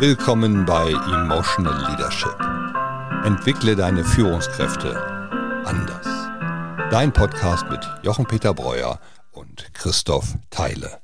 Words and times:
Willkommen 0.00 0.64
bei 0.64 0.92
Emotional 0.92 1.90
Leadership. 1.90 2.38
Entwickle 3.24 3.74
deine 3.74 4.04
Führungskräfte 4.04 4.96
anders. 5.64 6.06
Dein 6.92 7.12
Podcast 7.12 7.66
mit 7.68 7.80
Jochen-Peter 8.04 8.54
Breuer 8.54 9.00
und 9.32 9.74
Christoph 9.74 10.34
Theile. 10.50 11.00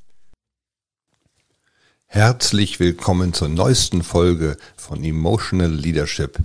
Herzlich 2.06 2.78
willkommen 2.78 3.32
zur 3.32 3.48
neuesten 3.48 4.04
Folge 4.04 4.56
von 4.76 5.02
Emotional 5.02 5.72
Leadership. 5.72 6.38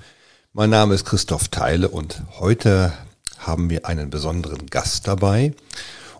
Mein 0.51 0.71
Name 0.71 0.95
ist 0.95 1.05
Christoph 1.05 1.49
Theile 1.49 1.89
und 1.89 2.23
heute 2.39 2.93
haben 3.37 3.69
wir 3.69 3.85
einen 3.85 4.09
besonderen 4.09 4.65
Gast 4.65 5.07
dabei 5.07 5.53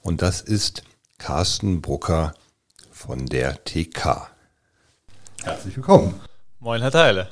und 0.01 0.21
das 0.21 0.41
ist 0.41 0.83
Carsten 1.17 1.81
Brucker 1.81 2.35
von 2.91 3.25
der 3.25 3.63
TK. 3.63 4.29
Herzlich 5.43 5.77
willkommen. 5.77 6.19
Moin, 6.59 6.81
Herr 6.81 6.91
Teile. 6.91 7.29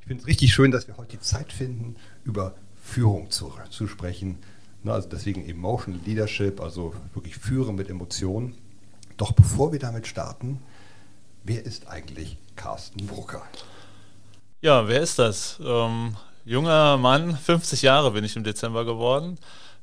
Ich 0.00 0.06
finde 0.06 0.22
es 0.22 0.26
richtig 0.26 0.54
schön, 0.54 0.70
dass 0.70 0.88
wir 0.88 0.96
heute 0.96 1.10
die 1.10 1.20
Zeit 1.20 1.52
finden, 1.52 1.96
über 2.24 2.54
Führung 2.82 3.30
zu, 3.30 3.52
zu 3.68 3.86
sprechen. 3.86 4.38
Also 4.86 5.10
deswegen 5.10 5.46
Emotional 5.46 6.00
Leadership, 6.06 6.58
also 6.58 6.94
wirklich 7.12 7.36
Führen 7.36 7.74
mit 7.74 7.90
Emotionen. 7.90 8.56
Doch 9.18 9.32
bevor 9.32 9.72
wir 9.72 9.78
damit 9.78 10.06
starten, 10.06 10.62
wer 11.44 11.64
ist 11.64 11.86
eigentlich 11.86 12.38
Carsten 12.56 13.06
Brucker? 13.06 13.42
Ja, 14.62 14.88
wer 14.88 15.02
ist 15.02 15.18
das? 15.18 15.60
Ähm, 15.62 16.16
junger 16.46 16.96
Mann, 16.96 17.36
50 17.36 17.82
Jahre 17.82 18.12
bin 18.12 18.24
ich 18.24 18.36
im 18.36 18.44
Dezember 18.44 18.86
geworden, 18.86 19.38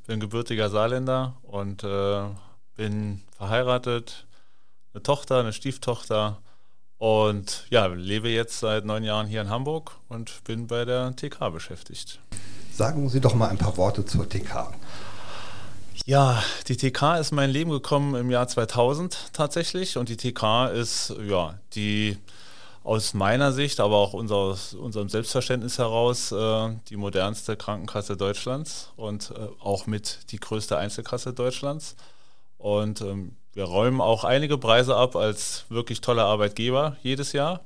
bin 0.07 0.19
gebürtiger 0.19 0.71
Saarländer 0.71 1.37
und 1.43 1.83
äh, 1.83 2.23
bin 2.75 3.21
verheiratet, 3.37 4.25
eine 4.93 5.03
Tochter, 5.03 5.41
eine 5.41 5.53
Stieftochter 5.53 6.39
und 6.99 7.65
ja, 7.69 7.87
lebe 7.87 8.29
jetzt 8.29 8.59
seit 8.59 8.85
neun 8.85 9.03
Jahren 9.03 9.25
hier 9.25 9.41
in 9.41 9.49
Hamburg 9.49 9.95
und 10.09 10.43
bin 10.43 10.67
bei 10.67 10.85
der 10.85 11.15
TK 11.15 11.49
beschäftigt. 11.51 12.19
Sagen 12.71 13.09
Sie 13.09 13.21
doch 13.21 13.33
mal 13.33 13.49
ein 13.49 13.57
paar 13.57 13.77
Worte 13.77 14.05
zur 14.05 14.27
TK. 14.27 14.73
Ja, 16.05 16.43
die 16.67 16.77
TK 16.77 17.17
ist 17.19 17.31
in 17.31 17.37
mein 17.37 17.49
Leben 17.49 17.71
gekommen 17.71 18.15
im 18.15 18.29
Jahr 18.29 18.47
2000 18.47 19.31
tatsächlich 19.33 19.97
und 19.97 20.09
die 20.09 20.17
TK 20.17 20.67
ist 20.73 21.13
ja 21.27 21.57
die 21.73 22.17
aus 22.83 23.13
meiner 23.13 23.51
Sicht, 23.51 23.79
aber 23.79 23.97
auch 23.97 24.13
unser, 24.13 24.35
aus 24.35 24.73
unserem 24.73 25.09
Selbstverständnis 25.09 25.77
heraus 25.77 26.31
äh, 26.31 26.69
die 26.89 26.97
modernste 26.97 27.55
Krankenkasse 27.55 28.17
Deutschlands 28.17 28.91
und 28.95 29.31
äh, 29.31 29.47
auch 29.59 29.85
mit 29.85 30.31
die 30.31 30.39
größte 30.39 30.77
Einzelkasse 30.77 31.33
Deutschlands. 31.33 31.95
Und 32.57 33.01
ähm, 33.01 33.35
wir 33.53 33.63
räumen 33.63 34.01
auch 34.01 34.23
einige 34.23 34.57
Preise 34.57 34.95
ab 34.95 35.15
als 35.15 35.65
wirklich 35.69 36.01
toller 36.01 36.25
Arbeitgeber 36.25 36.97
jedes 37.01 37.33
Jahr. 37.33 37.61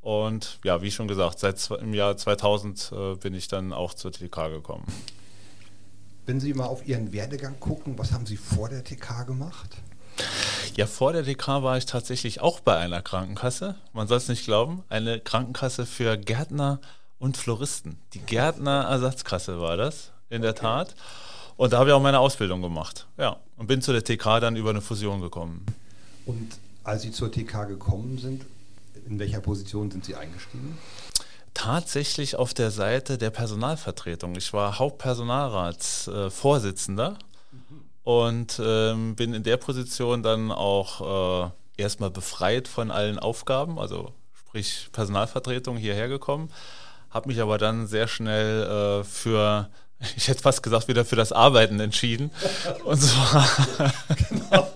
Und 0.00 0.58
ja, 0.64 0.80
wie 0.80 0.90
schon 0.90 1.08
gesagt, 1.08 1.38
seit 1.38 1.70
im 1.80 1.92
Jahr 1.92 2.16
2000 2.16 2.92
äh, 2.92 3.14
bin 3.16 3.34
ich 3.34 3.48
dann 3.48 3.72
auch 3.72 3.92
zur 3.92 4.12
TK 4.12 4.48
gekommen. 4.48 4.86
Wenn 6.24 6.40
Sie 6.40 6.54
mal 6.54 6.66
auf 6.66 6.86
Ihren 6.86 7.12
Werdegang 7.12 7.60
gucken, 7.60 7.98
was 7.98 8.12
haben 8.12 8.24
Sie 8.24 8.36
vor 8.36 8.68
der 8.68 8.82
TK 8.82 9.26
gemacht? 9.26 9.76
Ja, 10.76 10.86
vor 10.86 11.12
der 11.12 11.24
TK 11.24 11.62
war 11.62 11.76
ich 11.76 11.86
tatsächlich 11.86 12.40
auch 12.40 12.60
bei 12.60 12.76
einer 12.76 13.02
Krankenkasse. 13.02 13.74
Man 13.92 14.08
soll 14.08 14.18
es 14.18 14.28
nicht 14.28 14.44
glauben. 14.44 14.84
Eine 14.88 15.20
Krankenkasse 15.20 15.86
für 15.86 16.16
Gärtner 16.16 16.80
und 17.18 17.36
Floristen. 17.36 17.98
Die 18.14 18.20
Gärtner-Ersatzkasse 18.20 19.60
war 19.60 19.76
das, 19.76 20.12
in 20.30 20.42
der 20.42 20.54
Tat. 20.54 20.94
Und 21.60 21.72
da 21.74 21.78
habe 21.78 21.90
ich 21.90 21.94
auch 21.94 22.00
meine 22.00 22.20
Ausbildung 22.20 22.62
gemacht. 22.62 23.06
Ja. 23.18 23.36
Und 23.58 23.66
bin 23.66 23.82
zu 23.82 23.92
der 23.92 24.02
TK 24.02 24.40
dann 24.40 24.56
über 24.56 24.70
eine 24.70 24.80
Fusion 24.80 25.20
gekommen. 25.20 25.66
Und 26.24 26.48
als 26.84 27.02
Sie 27.02 27.12
zur 27.12 27.30
TK 27.30 27.68
gekommen 27.68 28.16
sind, 28.16 28.46
in 29.06 29.18
welcher 29.18 29.40
Position 29.40 29.90
sind 29.90 30.06
Sie 30.06 30.14
eingestiegen? 30.14 30.78
Tatsächlich 31.52 32.36
auf 32.36 32.54
der 32.54 32.70
Seite 32.70 33.18
der 33.18 33.28
Personalvertretung. 33.28 34.36
Ich 34.36 34.54
war 34.54 34.78
Hauptpersonalratsvorsitzender 34.78 37.10
mhm. 37.10 37.18
und 38.04 38.58
ähm, 38.64 39.14
bin 39.14 39.34
in 39.34 39.42
der 39.42 39.58
Position 39.58 40.22
dann 40.22 40.52
auch 40.52 41.44
äh, 41.44 41.50
erstmal 41.76 42.10
befreit 42.10 42.68
von 42.68 42.90
allen 42.90 43.18
Aufgaben, 43.18 43.78
also 43.78 44.14
sprich 44.34 44.88
Personalvertretung 44.92 45.76
hierher 45.76 46.08
gekommen, 46.08 46.48
habe 47.10 47.28
mich 47.28 47.38
aber 47.38 47.58
dann 47.58 47.86
sehr 47.86 48.08
schnell 48.08 48.62
äh, 48.62 49.04
für 49.04 49.68
ich 50.16 50.28
hätte 50.28 50.42
fast 50.42 50.62
gesagt, 50.62 50.88
wieder 50.88 51.04
für 51.04 51.16
das 51.16 51.32
Arbeiten 51.32 51.80
entschieden. 51.80 52.30
Und 52.84 53.00
zwar. 53.00 53.46
genau. 54.28 54.68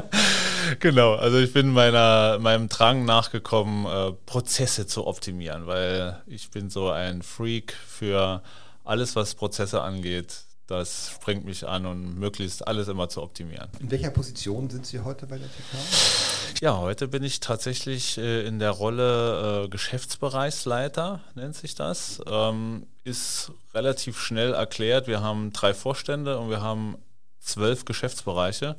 genau, 0.80 1.14
also 1.14 1.38
ich 1.38 1.52
bin 1.52 1.70
meiner, 1.70 2.38
meinem 2.40 2.68
Drang 2.68 3.04
nachgekommen, 3.04 3.86
äh, 3.86 4.12
Prozesse 4.26 4.86
zu 4.86 5.06
optimieren, 5.06 5.66
weil 5.66 6.22
ich 6.26 6.50
bin 6.50 6.70
so 6.70 6.90
ein 6.90 7.22
Freak 7.22 7.74
für 7.86 8.42
alles, 8.84 9.16
was 9.16 9.34
Prozesse 9.34 9.82
angeht. 9.82 10.44
Das 10.66 11.10
springt 11.14 11.44
mich 11.44 11.66
an 11.66 11.86
und 11.86 12.18
möglichst 12.18 12.66
alles 12.66 12.88
immer 12.88 13.08
zu 13.08 13.22
optimieren. 13.22 13.68
In 13.78 13.90
welcher 13.90 14.10
Position 14.10 14.68
sind 14.68 14.84
Sie 14.84 15.00
heute 15.00 15.26
bei 15.26 15.38
der 15.38 15.46
TK? 15.46 16.60
Ja, 16.60 16.78
heute 16.78 17.06
bin 17.08 17.22
ich 17.22 17.40
tatsächlich 17.40 18.18
äh, 18.18 18.46
in 18.46 18.58
der 18.58 18.70
Rolle 18.70 19.64
äh, 19.64 19.68
Geschäftsbereichsleiter, 19.68 21.20
nennt 21.34 21.54
sich 21.54 21.74
das. 21.74 22.20
Ähm, 22.26 22.86
ist 23.04 23.52
relativ 23.74 24.18
schnell 24.18 24.54
erklärt. 24.54 25.06
Wir 25.06 25.20
haben 25.20 25.52
drei 25.52 25.74
Vorstände 25.74 26.38
und 26.38 26.50
wir 26.50 26.62
haben 26.62 26.96
zwölf 27.38 27.84
Geschäftsbereiche. 27.84 28.76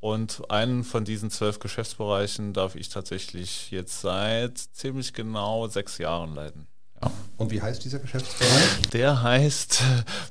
Und 0.00 0.50
einen 0.50 0.84
von 0.84 1.04
diesen 1.04 1.30
zwölf 1.30 1.58
Geschäftsbereichen 1.58 2.52
darf 2.52 2.76
ich 2.76 2.88
tatsächlich 2.88 3.70
jetzt 3.70 4.00
seit 4.00 4.58
ziemlich 4.58 5.12
genau 5.12 5.66
sechs 5.68 5.98
Jahren 5.98 6.34
leiten. 6.34 6.68
Ja. 7.02 7.10
Und 7.36 7.50
wie 7.52 7.62
heißt 7.62 7.84
dieser 7.84 8.00
Geschäftsbereich? 8.00 8.88
Der 8.92 9.22
heißt 9.22 9.82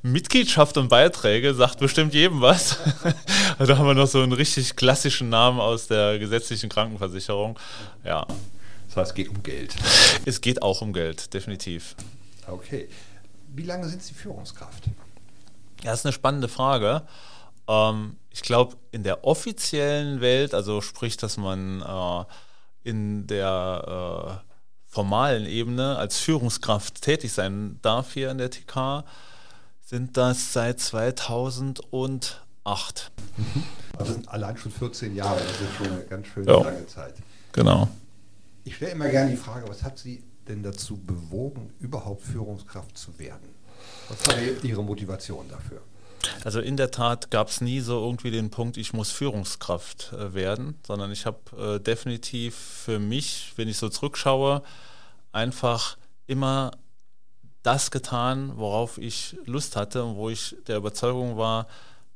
Mitgliedschaft 0.01 0.77
und 0.77 0.89
Beiträge, 0.89 1.53
sagt 1.53 1.79
bestimmt 1.79 2.13
jedem 2.13 2.41
was. 2.41 2.77
da 3.59 3.77
haben 3.77 3.87
wir 3.87 3.93
noch 3.93 4.07
so 4.07 4.21
einen 4.21 4.33
richtig 4.33 4.75
klassischen 4.75 5.29
Namen 5.29 5.59
aus 5.59 5.87
der 5.87 6.19
gesetzlichen 6.19 6.69
Krankenversicherung. 6.69 7.57
Ja. 8.03 8.25
Das 8.87 8.97
heißt, 8.97 9.11
es 9.11 9.15
geht 9.15 9.29
um 9.29 9.41
Geld. 9.43 9.75
Es 10.25 10.41
geht 10.41 10.61
auch 10.61 10.81
um 10.81 10.91
Geld, 10.91 11.33
definitiv. 11.33 11.95
Okay. 12.45 12.89
Wie 13.55 13.63
lange 13.63 13.87
sind 13.87 14.03
Sie 14.03 14.13
Führungskraft? 14.13 14.85
Ja, 15.83 15.91
das 15.91 16.01
ist 16.01 16.05
eine 16.05 16.13
spannende 16.13 16.47
Frage. 16.47 17.03
Ähm, 17.67 18.17
ich 18.31 18.41
glaube, 18.41 18.75
in 18.91 19.03
der 19.03 19.23
offiziellen 19.23 20.21
Welt, 20.21 20.53
also 20.53 20.81
sprich, 20.81 21.17
dass 21.17 21.37
man 21.37 21.81
äh, 21.81 22.89
in 22.89 23.27
der 23.27 24.41
äh, 24.43 24.46
formalen 24.97 25.45
Ebene 25.45 25.95
als 25.95 26.17
Führungskraft 26.17 27.03
tätig 27.03 27.31
sein 27.31 27.77
darf 27.83 28.13
hier 28.13 28.31
in 28.31 28.39
der 28.39 28.49
TK, 28.49 29.03
sind 29.85 30.17
das 30.17 30.53
seit 30.53 30.79
2008. 30.79 31.83
Mhm. 33.37 33.63
Also 33.95 34.13
sind 34.13 34.27
allein 34.27 34.57
schon 34.57 34.71
14 34.71 35.15
Jahre, 35.15 35.39
das 35.39 35.61
ist 35.61 35.75
schon 35.77 35.91
eine 35.91 36.01
ganz 36.01 36.25
schön 36.25 36.47
ja. 36.47 36.63
lange 36.63 36.87
Zeit. 36.87 37.13
Genau. 37.51 37.87
Ich 38.63 38.77
stelle 38.77 38.93
immer 38.93 39.07
gerne 39.09 39.29
die 39.29 39.37
Frage, 39.37 39.69
was 39.69 39.83
hat 39.83 39.99
Sie 39.99 40.23
denn 40.47 40.63
dazu 40.63 40.97
bewogen, 40.97 41.69
überhaupt 41.79 42.23
Führungskraft 42.23 42.97
zu 42.97 43.19
werden? 43.19 43.49
Was 44.09 44.27
war 44.27 44.33
Ihre 44.63 44.83
Motivation 44.83 45.47
dafür? 45.47 45.83
Also 46.43 46.59
in 46.59 46.77
der 46.77 46.91
Tat 46.91 47.31
gab 47.31 47.49
es 47.49 47.61
nie 47.61 47.79
so 47.79 48.03
irgendwie 48.03 48.31
den 48.31 48.49
Punkt, 48.49 48.77
ich 48.77 48.93
muss 48.93 49.11
Führungskraft 49.11 50.13
äh, 50.13 50.33
werden, 50.33 50.79
sondern 50.85 51.11
ich 51.11 51.25
habe 51.25 51.75
äh, 51.75 51.79
definitiv 51.79 52.55
für 52.55 52.99
mich, 52.99 53.53
wenn 53.55 53.67
ich 53.67 53.77
so 53.77 53.89
zurückschaue, 53.89 54.63
einfach 55.31 55.97
immer 56.25 56.71
das 57.63 57.91
getan, 57.91 58.53
worauf 58.55 58.97
ich 58.97 59.37
Lust 59.45 59.75
hatte 59.75 60.03
und 60.03 60.15
wo 60.15 60.29
ich 60.29 60.55
der 60.67 60.77
Überzeugung 60.77 61.37
war, 61.37 61.67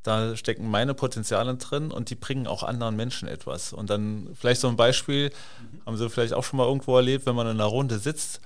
da 0.04 0.36
stecken 0.36 0.70
meine 0.70 0.94
Potenziale 0.94 1.56
drin 1.56 1.92
und 1.92 2.10
die 2.10 2.16
bringen 2.16 2.48
auch 2.48 2.64
anderen 2.64 2.96
Menschen 2.96 3.28
etwas. 3.28 3.72
Und 3.74 3.90
dann 3.90 4.30
vielleicht 4.34 4.62
so 4.62 4.68
ein 4.68 4.76
Beispiel, 4.76 5.30
mhm. 5.30 5.86
haben 5.86 5.98
Sie 5.98 6.10
vielleicht 6.10 6.34
auch 6.34 6.44
schon 6.44 6.58
mal 6.58 6.68
irgendwo 6.68 6.96
erlebt, 6.96 7.26
wenn 7.26 7.36
man 7.36 7.48
in 7.48 7.60
einer 7.60 7.66
Runde 7.66 8.00
sitzt 8.00 8.42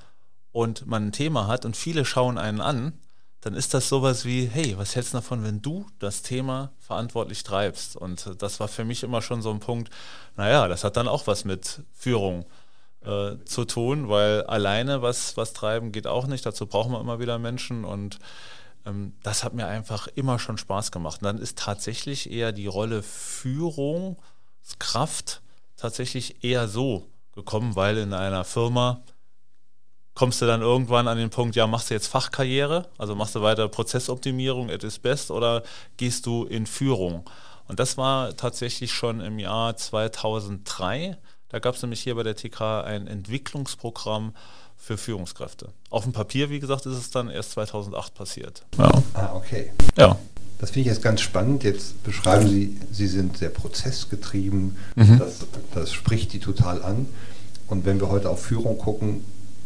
und 0.52 0.86
man 0.86 1.08
ein 1.08 1.12
Thema 1.12 1.48
hat 1.48 1.66
und 1.66 1.78
viele 1.78 2.06
schauen 2.06 2.38
einen 2.38 2.60
an, 2.60 2.94
dann 3.46 3.54
ist 3.54 3.74
das 3.76 3.88
sowas 3.88 4.26
wie, 4.26 4.48
hey, 4.48 4.76
was 4.76 4.96
hältst 4.96 5.14
du 5.14 5.18
davon, 5.18 5.44
wenn 5.44 5.62
du 5.62 5.86
das 6.00 6.24
Thema 6.24 6.72
verantwortlich 6.80 7.44
treibst? 7.44 7.96
Und 7.96 8.28
das 8.40 8.60
war 8.60 8.68
für 8.68 8.86
mich 8.86 9.04
immer 9.04 9.22
schon 9.22 9.44
so 9.44 9.52
ein 9.52 9.60
Punkt, 9.60 9.92
naja, 10.36 10.68
das 10.68 10.84
hat 10.84 10.98
dann 10.98 11.08
auch 11.08 11.28
was 11.28 11.46
mit 11.46 11.84
Führung 11.94 12.48
äh, 13.04 13.36
zu 13.46 13.66
tun, 13.66 14.10
weil 14.10 14.42
alleine 14.46 15.04
was, 15.04 15.38
was 15.38 15.54
treiben 15.54 15.92
geht 15.92 16.08
auch 16.08 16.26
nicht. 16.26 16.44
Dazu 16.44 16.66
brauchen 16.66 16.92
wir 16.92 17.00
immer 17.00 17.20
wieder 17.20 17.38
Menschen 17.38 17.86
und 17.86 18.18
ähm, 18.84 19.14
das 19.22 19.44
hat 19.44 19.54
mir 19.54 19.68
einfach 19.68 20.08
immer 20.08 20.40
schon 20.40 20.58
Spaß 20.58 20.92
gemacht. 20.92 21.22
Und 21.22 21.26
dann 21.26 21.38
ist 21.38 21.60
tatsächlich 21.60 22.32
eher 22.32 22.52
die 22.52 22.66
Rolle 22.66 23.04
Führungskraft 23.04 25.44
tatsächlich 25.78 26.44
eher 26.44 26.68
so 26.68 27.12
gekommen, 27.36 27.76
weil 27.76 28.00
in 28.00 28.14
einer 28.14 28.44
Firma 28.44 29.04
kommst 30.16 30.42
du 30.42 30.46
dann 30.46 30.62
irgendwann 30.62 31.08
an 31.08 31.18
den 31.18 31.30
Punkt, 31.30 31.56
ja, 31.56 31.68
machst 31.68 31.90
du 31.90 31.94
jetzt 31.94 32.08
Fachkarriere, 32.08 32.88
also 32.98 33.16
machst 33.16 33.36
du 33.36 33.42
weiter 33.42 33.68
Prozessoptimierung, 33.68 34.70
it 34.70 34.84
is 34.84 34.98
best, 34.98 35.30
oder 35.30 35.62
gehst 35.98 36.26
du 36.26 36.46
in 36.46 36.66
Führung? 36.66 37.30
Und 37.68 37.80
das 37.80 37.98
war 37.98 38.36
tatsächlich 38.36 38.94
schon 38.94 39.22
im 39.22 39.40
Jahr 39.40 39.76
2003. 39.76 41.18
Da 41.50 41.60
gab 41.60 41.76
es 41.76 41.82
nämlich 41.82 42.02
hier 42.02 42.16
bei 42.16 42.24
der 42.24 42.36
TK 42.36 42.84
ein 42.86 43.08
Entwicklungsprogramm 43.08 44.34
für 44.78 44.98
Führungskräfte. 44.98 45.70
Auf 45.90 46.04
dem 46.04 46.14
Papier, 46.14 46.50
wie 46.50 46.60
gesagt, 46.60 46.86
ist 46.86 46.98
es 46.98 47.10
dann 47.10 47.30
erst 47.30 47.52
2008 47.52 48.14
passiert. 48.14 48.64
Ja. 48.78 48.92
Ah, 49.14 49.34
okay. 49.34 49.72
Ja. 49.98 50.18
Das 50.60 50.72
finde 50.72 50.82
ich 50.82 50.96
jetzt 50.96 51.04
ganz 51.04 51.22
spannend. 51.22 51.64
Jetzt 51.64 52.02
beschreiben 52.04 52.48
Sie, 52.48 52.80
Sie 52.92 53.08
sind 53.08 53.38
sehr 53.38 53.50
prozessgetrieben. 53.50 54.78
Mhm. 54.96 55.20
Das, 55.20 55.40
das 55.74 55.92
spricht 55.92 56.34
die 56.34 56.40
total 56.40 56.82
an. 56.84 57.08
Und 57.68 57.86
wenn 57.86 58.00
wir 58.00 58.10
heute 58.10 58.30
auf 58.30 58.44
Führung 58.44 58.78
gucken, 58.78 59.26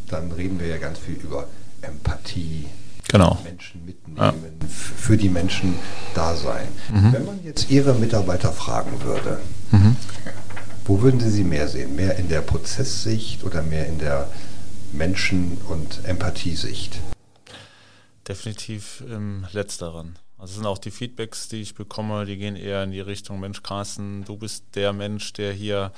dann 0.10 0.32
reden 0.32 0.60
wir 0.60 0.68
ja 0.68 0.78
ganz 0.78 1.00
viel 1.00 1.16
über 1.16 1.48
Empathie, 1.82 2.68
genau. 3.08 3.38
Menschen 3.44 3.86
mitnehmen, 3.86 4.18
ja. 4.18 4.34
für 4.68 5.18
die 5.18 5.30
Menschen 5.30 5.76
da 6.14 6.36
sein. 6.36 6.68
Mhm. 6.92 7.14
Wenn 7.14 7.26
man 7.26 7.44
jetzt 7.44 7.70
Ihre 7.70 7.94
Mitarbeiter 7.94 8.52
fragen 8.52 9.02
würde, 9.04 9.40
mhm. 9.72 9.96
wo 10.86 11.02
würden 11.02 11.20
Sie 11.20 11.30
sie 11.30 11.44
mehr 11.44 11.68
sehen? 11.68 11.96
Mehr 11.96 12.18
in 12.18 12.30
der 12.30 12.42
Prozesssicht 12.42 13.44
oder 13.44 13.62
mehr 13.62 13.88
in 13.88 14.00
der 14.00 14.28
Menschen- 14.92 15.58
und 15.70 16.06
Empathiesicht? 16.06 17.00
Definitiv 18.28 19.04
im 19.08 19.46
Letzteren. 19.52 20.20
Also 20.38 20.56
sind 20.56 20.66
auch 20.66 20.78
die 20.78 20.92
Feedbacks, 20.92 21.50
die 21.50 21.62
ich 21.62 21.76
bekomme, 21.76 22.26
die 22.26 22.38
gehen 22.38 22.56
eher 22.56 22.84
in 22.84 22.92
die 22.92 23.02
Richtung, 23.02 23.42
Mensch 23.42 23.62
Carsten, 23.62 24.24
du 24.24 24.38
bist 24.38 24.64
der 24.76 24.94
Mensch, 24.94 25.34
der 25.34 25.52
hier 25.52 25.92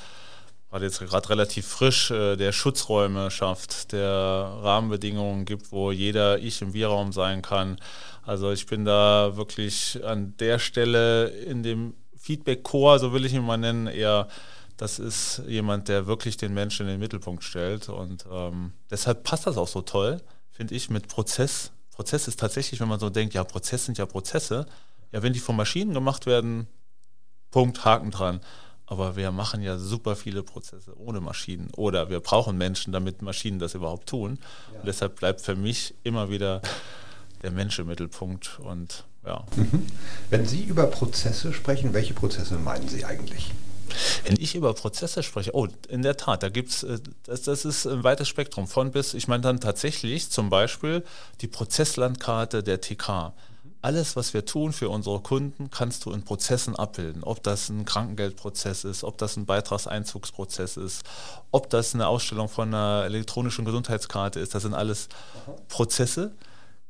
gerade 0.71 0.85
jetzt 0.85 0.99
gerade 0.99 1.29
relativ 1.29 1.67
frisch, 1.67 2.11
äh, 2.11 2.37
der 2.37 2.53
Schutzräume 2.53 3.29
schafft, 3.29 3.91
der 3.91 4.07
Rahmenbedingungen 4.09 5.45
gibt, 5.45 5.71
wo 5.71 5.91
jeder 5.91 6.39
Ich 6.39 6.61
im 6.61 6.73
Wir-Raum 6.73 7.11
sein 7.11 7.41
kann. 7.41 7.77
Also 8.23 8.51
ich 8.51 8.65
bin 8.65 8.85
da 8.85 9.35
wirklich 9.35 9.99
an 10.03 10.35
der 10.37 10.59
Stelle 10.59 11.27
in 11.27 11.61
dem 11.61 11.93
Feedback-Core, 12.17 12.99
so 12.99 13.13
will 13.13 13.25
ich 13.25 13.33
ihn 13.33 13.43
mal 13.43 13.57
nennen, 13.57 13.87
eher 13.87 14.27
das 14.77 14.97
ist 14.97 15.43
jemand, 15.47 15.89
der 15.89 16.07
wirklich 16.07 16.37
den 16.37 16.55
Menschen 16.55 16.87
in 16.87 16.93
den 16.93 16.99
Mittelpunkt 16.99 17.43
stellt. 17.43 17.87
Und 17.89 18.25
ähm, 18.31 18.71
deshalb 18.89 19.23
passt 19.23 19.45
das 19.45 19.57
auch 19.57 19.67
so 19.67 19.81
toll, 19.81 20.21
finde 20.49 20.73
ich, 20.73 20.89
mit 20.89 21.07
Prozess. 21.07 21.71
Prozess 21.91 22.27
ist 22.27 22.39
tatsächlich, 22.39 22.79
wenn 22.79 22.87
man 22.87 22.99
so 22.99 23.11
denkt, 23.11 23.35
ja, 23.35 23.43
Prozesse 23.43 23.85
sind 23.85 23.99
ja 23.99 24.07
Prozesse. 24.07 24.65
Ja, 25.11 25.21
wenn 25.21 25.33
die 25.33 25.39
von 25.39 25.55
Maschinen 25.55 25.93
gemacht 25.93 26.25
werden, 26.25 26.65
Punkt, 27.51 27.85
Haken 27.85 28.09
dran. 28.09 28.39
Aber 28.91 29.15
wir 29.15 29.31
machen 29.31 29.61
ja 29.61 29.77
super 29.77 30.17
viele 30.17 30.43
Prozesse 30.43 30.93
ohne 30.99 31.21
Maschinen 31.21 31.69
oder 31.77 32.09
wir 32.09 32.19
brauchen 32.19 32.57
Menschen, 32.57 32.91
damit 32.91 33.21
Maschinen 33.21 33.57
das 33.57 33.73
überhaupt 33.73 34.09
tun. 34.09 34.37
Ja. 34.73 34.79
Und 34.79 34.85
deshalb 34.85 35.15
bleibt 35.15 35.39
für 35.39 35.55
mich 35.55 35.93
immer 36.03 36.29
wieder 36.29 36.61
der 37.41 37.51
Mensch 37.51 37.79
im 37.79 37.87
Mittelpunkt. 37.87 38.59
Und 38.59 39.05
ja. 39.25 39.45
Mhm. 39.55 39.87
Wenn 40.29 40.45
Sie 40.45 40.63
über 40.63 40.87
Prozesse 40.87 41.53
sprechen, 41.53 41.93
welche 41.93 42.13
Prozesse 42.13 42.55
meinen 42.55 42.89
Sie 42.89 43.05
eigentlich? 43.05 43.53
Wenn 44.25 44.35
ich 44.37 44.55
über 44.55 44.73
Prozesse 44.73 45.23
spreche, 45.23 45.55
oh, 45.55 45.69
in 45.87 46.01
der 46.01 46.17
Tat, 46.17 46.43
da 46.43 46.49
gibt 46.49 46.71
es, 46.71 46.83
äh, 46.83 46.99
das, 47.23 47.43
das 47.43 47.63
ist 47.63 47.87
ein 47.87 48.03
weites 48.03 48.27
Spektrum 48.27 48.67
von 48.67 48.91
bis, 48.91 49.13
ich 49.13 49.29
meine 49.29 49.41
dann 49.41 49.61
tatsächlich 49.61 50.29
zum 50.31 50.49
Beispiel 50.49 51.05
die 51.39 51.47
Prozesslandkarte 51.47 52.61
der 52.61 52.81
TK 52.81 53.31
alles, 53.81 54.15
was 54.15 54.33
wir 54.33 54.45
tun 54.45 54.73
für 54.73 54.89
unsere 54.89 55.19
Kunden, 55.19 55.69
kannst 55.71 56.05
du 56.05 56.11
in 56.11 56.23
Prozessen 56.23 56.75
abbilden. 56.75 57.23
Ob 57.23 57.41
das 57.43 57.69
ein 57.69 57.85
Krankengeldprozess 57.85 58.83
ist, 58.83 59.03
ob 59.03 59.17
das 59.17 59.37
ein 59.37 59.45
Beitragseinzugsprozess 59.45 60.77
ist, 60.77 61.03
ob 61.51 61.69
das 61.69 61.95
eine 61.95 62.07
Ausstellung 62.07 62.47
von 62.47 62.73
einer 62.73 63.05
elektronischen 63.05 63.65
Gesundheitskarte 63.65 64.39
ist. 64.39 64.53
Das 64.53 64.63
sind 64.63 64.73
alles 64.73 65.09
Prozesse. 65.67 66.35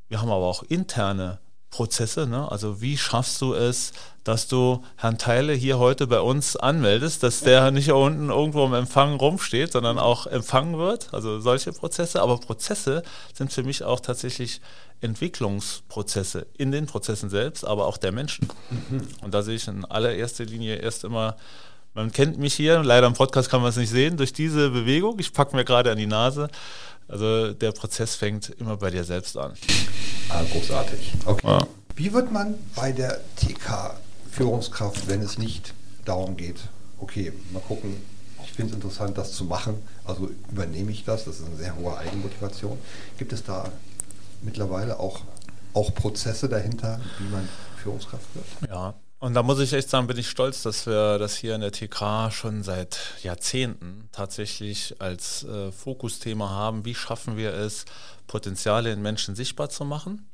Wir 0.10 0.22
haben 0.22 0.30
aber 0.30 0.46
auch 0.46 0.64
interne 0.64 1.40
Prozesse. 1.72 2.28
Ne? 2.28 2.52
Also 2.52 2.82
wie 2.82 2.98
schaffst 2.98 3.42
du 3.42 3.54
es, 3.54 3.94
dass 4.26 4.48
du 4.48 4.84
Herrn 4.98 5.18
Teile 5.18 5.54
hier 5.54 5.80
heute 5.80 6.06
bei 6.06 6.20
uns 6.20 6.58
anmeldest, 6.58 7.24
dass 7.24 7.40
der 7.40 7.72
nicht 7.72 7.92
unten 7.92 8.30
irgendwo 8.30 8.66
im 8.66 8.74
Empfang 8.74 9.16
rumsteht, 9.16 9.72
sondern 9.72 9.98
auch 9.98 10.28
empfangen 10.28 10.78
wird. 10.78 11.14
Also 11.14 11.40
solche 11.40 11.72
Prozesse. 11.72 12.22
Aber 12.22 12.38
Prozesse 12.38 13.04
sind 13.34 13.52
für 13.54 13.64
mich 13.64 13.84
auch 13.84 14.02
tatsächlich 14.02 14.62
Entwicklungsprozesse 15.02 16.48
in 16.58 16.72
den 16.72 16.86
Prozessen 16.86 17.30
selbst, 17.30 17.66
aber 17.66 17.86
auch 17.86 17.98
der 17.98 18.12
Menschen. 18.12 18.48
Mhm. 18.70 19.08
Und 19.22 19.34
da 19.34 19.42
sehe 19.42 19.56
ich 19.56 19.68
in 19.68 19.86
allererster 19.86 20.46
Linie 20.46 20.76
erst 20.76 21.04
immer, 21.04 21.36
man 21.94 22.12
kennt 22.12 22.40
mich 22.40 22.54
hier, 22.54 22.84
leider 22.84 23.08
im 23.08 23.14
Podcast 23.14 23.50
kann 23.50 23.62
man 23.62 23.70
es 23.70 23.76
nicht 23.76 23.90
sehen, 23.90 24.16
durch 24.16 24.32
diese 24.32 24.70
Bewegung. 24.70 25.20
Ich 25.20 25.34
packe 25.34 25.56
mir 25.56 25.66
gerade 25.66 25.92
an 25.92 25.98
die 25.98 26.08
Nase. 26.08 26.50
Also 27.08 27.52
der 27.52 27.74
Prozess 27.74 28.16
fängt 28.16 28.50
immer 28.52 28.78
bei 28.78 28.90
dir 28.90 29.04
selbst 29.04 29.36
an. 29.38 29.54
Ah, 30.30 30.44
großartig. 30.50 31.14
Okay. 31.26 31.48
Ja. 31.48 31.68
Wie 31.96 32.14
wird 32.14 32.32
man 32.32 32.56
bei 32.76 32.94
der 32.94 33.20
TK 33.36 33.96
Führungskraft, 34.32 35.10
wenn 35.10 35.22
es 35.22 35.38
nicht 35.38 35.74
darum 36.06 36.38
geht, 36.38 36.62
okay, 37.00 37.34
mal 37.52 37.60
gucken, 37.60 37.98
ich 38.46 38.54
finde 38.54 38.72
es 38.72 38.76
interessant, 38.76 39.18
das 39.18 39.34
zu 39.34 39.46
machen, 39.46 39.76
also 40.06 40.30
übernehme 40.50 40.92
ich 40.92 41.04
das, 41.04 41.26
das 41.26 41.40
ist 41.40 41.46
eine 41.46 41.58
sehr 41.58 41.76
hohe 41.76 41.98
Eigenmotivation. 41.98 42.78
Gibt 43.18 43.34
es 43.34 43.44
da 43.44 43.70
mittlerweile 44.42 45.00
auch, 45.00 45.22
auch 45.74 45.94
Prozesse 45.94 46.50
dahinter, 46.50 47.00
wie 47.20 47.30
man 47.30 47.48
Führungskraft 47.82 48.26
wird? 48.36 48.70
Ja, 48.70 48.94
und 49.20 49.36
da 49.36 49.44
muss 49.44 49.60
ich 49.60 49.72
echt 49.74 49.88
sagen, 49.88 50.08
bin 50.08 50.18
ich 50.18 50.30
stolz, 50.30 50.64
dass 50.64 50.88
wir 50.88 51.20
das 51.20 51.36
hier 51.36 51.54
in 51.54 51.62
der 51.62 51.72
TK 51.72 52.32
schon 52.32 52.64
seit 52.64 53.00
Jahrzehnten 53.22 54.10
tatsächlich 54.12 54.96
als 55.00 55.44
äh, 55.44 55.72
Fokusthema 55.72 56.50
haben. 56.50 56.86
Wie 56.86 56.96
schaffen 56.96 57.38
wir 57.38 57.54
es, 57.54 57.86
Potenziale 58.26 58.92
in 58.92 59.02
Menschen 59.02 59.36
sichtbar 59.36 59.70
zu 59.70 59.86
machen 59.86 60.28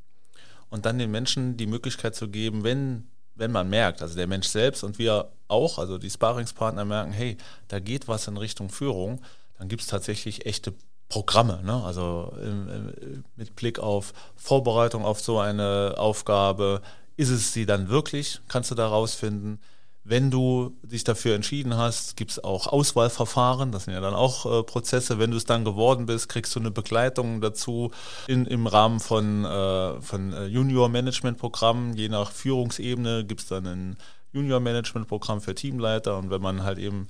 und 0.70 0.86
dann 0.86 0.98
den 0.98 1.10
Menschen 1.10 1.58
die 1.58 1.66
Möglichkeit 1.66 2.14
zu 2.14 2.28
geben, 2.28 2.64
wenn, 2.64 3.08
wenn 3.34 3.52
man 3.52 3.68
merkt, 3.68 4.00
also 4.00 4.16
der 4.16 4.26
Mensch 4.26 4.48
selbst 4.48 4.82
und 4.84 4.98
wir 4.98 5.32
auch, 5.48 5.78
also 5.78 5.98
die 5.98 6.08
Sparingspartner 6.08 6.86
merken, 6.86 7.12
hey, 7.12 7.36
da 7.68 7.80
geht 7.80 8.08
was 8.08 8.26
in 8.26 8.38
Richtung 8.38 8.70
Führung, 8.70 9.20
dann 9.58 9.68
gibt 9.68 9.82
es 9.82 9.88
tatsächlich 9.88 10.46
echte 10.46 10.72
Programme, 11.08 11.60
ne? 11.64 11.82
also 11.84 12.32
im, 12.42 12.68
im, 12.68 13.24
mit 13.36 13.56
Blick 13.56 13.78
auf 13.78 14.12
Vorbereitung 14.36 15.04
auf 15.04 15.20
so 15.20 15.38
eine 15.38 15.94
Aufgabe. 15.96 16.82
Ist 17.16 17.30
es 17.30 17.52
sie 17.52 17.66
dann 17.66 17.88
wirklich? 17.88 18.40
Kannst 18.48 18.70
du 18.70 18.74
da 18.74 18.88
rausfinden? 18.88 19.58
Wenn 20.04 20.30
du 20.30 20.72
dich 20.82 21.04
dafür 21.04 21.34
entschieden 21.34 21.76
hast, 21.76 22.16
gibt 22.16 22.30
es 22.30 22.42
auch 22.42 22.66
Auswahlverfahren, 22.66 23.72
das 23.72 23.84
sind 23.84 23.94
ja 23.94 24.00
dann 24.00 24.14
auch 24.14 24.46
äh, 24.46 24.62
Prozesse. 24.62 25.18
Wenn 25.18 25.30
du 25.30 25.36
es 25.36 25.44
dann 25.44 25.64
geworden 25.64 26.06
bist, 26.06 26.30
kriegst 26.30 26.54
du 26.54 26.60
eine 26.60 26.70
Begleitung 26.70 27.42
dazu 27.42 27.90
in, 28.26 28.46
im 28.46 28.66
Rahmen 28.66 29.00
von, 29.00 29.44
äh, 29.44 30.00
von 30.00 30.32
äh, 30.32 30.46
Junior-Management-Programmen. 30.46 31.94
Je 31.94 32.08
nach 32.08 32.30
Führungsebene 32.30 33.24
gibt 33.26 33.42
es 33.42 33.48
dann 33.48 33.66
ein 33.66 33.96
Junior-Management-Programm 34.32 35.42
für 35.42 35.54
Teamleiter 35.54 36.16
und 36.16 36.30
wenn 36.30 36.40
man 36.40 36.62
halt 36.62 36.78
eben 36.78 37.08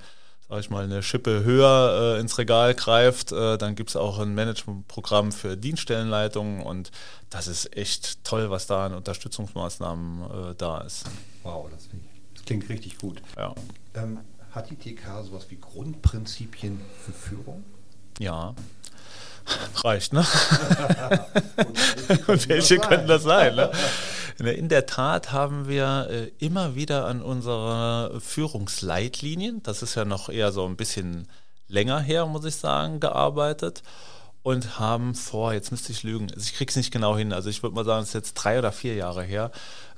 sag 0.48 0.60
ich 0.60 0.70
mal, 0.70 0.84
eine 0.84 1.02
Schippe 1.02 1.44
höher 1.44 2.16
äh, 2.16 2.20
ins 2.20 2.38
Regal 2.38 2.74
greift, 2.74 3.32
äh, 3.32 3.58
dann 3.58 3.74
gibt 3.74 3.90
es 3.90 3.96
auch 3.96 4.18
ein 4.18 4.34
Managementprogramm 4.34 5.32
für 5.32 5.56
Dienststellenleitungen 5.56 6.62
und 6.62 6.90
das 7.30 7.48
ist 7.48 7.76
echt 7.76 8.24
toll, 8.24 8.50
was 8.50 8.66
da 8.66 8.86
an 8.86 8.94
Unterstützungsmaßnahmen 8.94 10.50
äh, 10.50 10.54
da 10.56 10.80
ist. 10.80 11.04
Wow, 11.42 11.68
das, 11.70 11.88
das, 12.34 12.44
klingt 12.44 12.68
richtig 12.68 12.98
gut. 12.98 13.20
Ja. 13.36 13.54
Ähm, 13.94 14.20
hat 14.52 14.70
die 14.70 14.76
TK 14.76 15.22
sowas 15.24 15.46
wie 15.50 15.56
Grundprinzipien 15.56 16.80
für 17.04 17.12
Führung? 17.12 17.64
Ja. 18.18 18.54
Reicht, 19.76 20.12
ne? 20.12 20.20
und 22.26 22.48
welche 22.48 22.78
können 22.78 23.06
das 23.06 23.22
sein? 23.22 23.56
Ne? 23.56 23.70
In 24.52 24.68
der 24.68 24.86
Tat 24.86 25.32
haben 25.32 25.68
wir 25.68 26.08
äh, 26.10 26.30
immer 26.38 26.74
wieder 26.74 27.06
an 27.06 27.22
unserer 27.22 28.20
Führungsleitlinien, 28.20 29.62
das 29.62 29.82
ist 29.82 29.94
ja 29.96 30.04
noch 30.04 30.28
eher 30.28 30.52
so 30.52 30.64
ein 30.66 30.76
bisschen 30.76 31.26
länger 31.66 32.00
her, 32.00 32.26
muss 32.26 32.44
ich 32.44 32.56
sagen, 32.56 33.00
gearbeitet 33.00 33.82
und 34.42 34.78
haben 34.78 35.14
vor, 35.14 35.52
jetzt 35.52 35.70
müsste 35.70 35.92
ich 35.92 36.02
lügen, 36.02 36.30
also 36.30 36.40
ich 36.40 36.54
kriege 36.54 36.70
es 36.70 36.76
nicht 36.76 36.92
genau 36.92 37.16
hin, 37.16 37.32
also 37.32 37.50
ich 37.50 37.62
würde 37.62 37.74
mal 37.74 37.84
sagen, 37.84 38.02
es 38.02 38.08
ist 38.08 38.14
jetzt 38.14 38.34
drei 38.34 38.58
oder 38.58 38.72
vier 38.72 38.94
Jahre 38.94 39.22
her, 39.22 39.50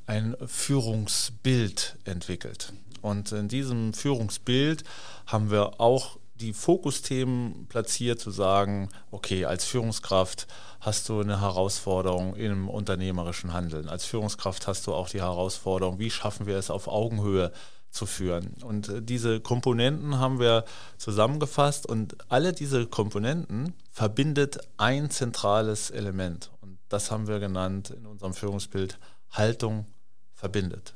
ein 0.06 0.36
Führungsbild 0.44 1.96
entwickelt. 2.04 2.72
Und 3.02 3.32
in 3.32 3.48
diesem 3.48 3.94
Führungsbild 3.94 4.84
haben 5.26 5.50
wir 5.50 5.80
auch 5.80 6.18
die 6.40 6.52
Fokusthemen 6.52 7.66
platziert, 7.68 8.20
zu 8.20 8.30
sagen, 8.30 8.88
okay, 9.10 9.44
als 9.44 9.64
Führungskraft 9.64 10.46
hast 10.80 11.08
du 11.08 11.20
eine 11.20 11.40
Herausforderung 11.40 12.34
im 12.36 12.68
unternehmerischen 12.68 13.52
Handeln. 13.52 13.88
Als 13.88 14.04
Führungskraft 14.04 14.66
hast 14.66 14.86
du 14.86 14.94
auch 14.94 15.08
die 15.08 15.20
Herausforderung, 15.20 15.98
wie 15.98 16.10
schaffen 16.10 16.46
wir 16.46 16.56
es 16.56 16.70
auf 16.70 16.88
Augenhöhe 16.88 17.52
zu 17.90 18.06
führen. 18.06 18.54
Und 18.62 18.88
äh, 18.88 19.02
diese 19.02 19.40
Komponenten 19.40 20.18
haben 20.18 20.38
wir 20.38 20.64
zusammengefasst 20.96 21.86
und 21.86 22.16
alle 22.30 22.52
diese 22.52 22.86
Komponenten 22.86 23.74
verbindet 23.90 24.60
ein 24.76 25.10
zentrales 25.10 25.90
Element. 25.90 26.50
Und 26.60 26.78
das 26.88 27.10
haben 27.10 27.26
wir 27.26 27.40
genannt 27.40 27.90
in 27.90 28.06
unserem 28.06 28.32
Führungsbild 28.32 28.98
Haltung 29.30 29.86
verbindet. 30.34 30.94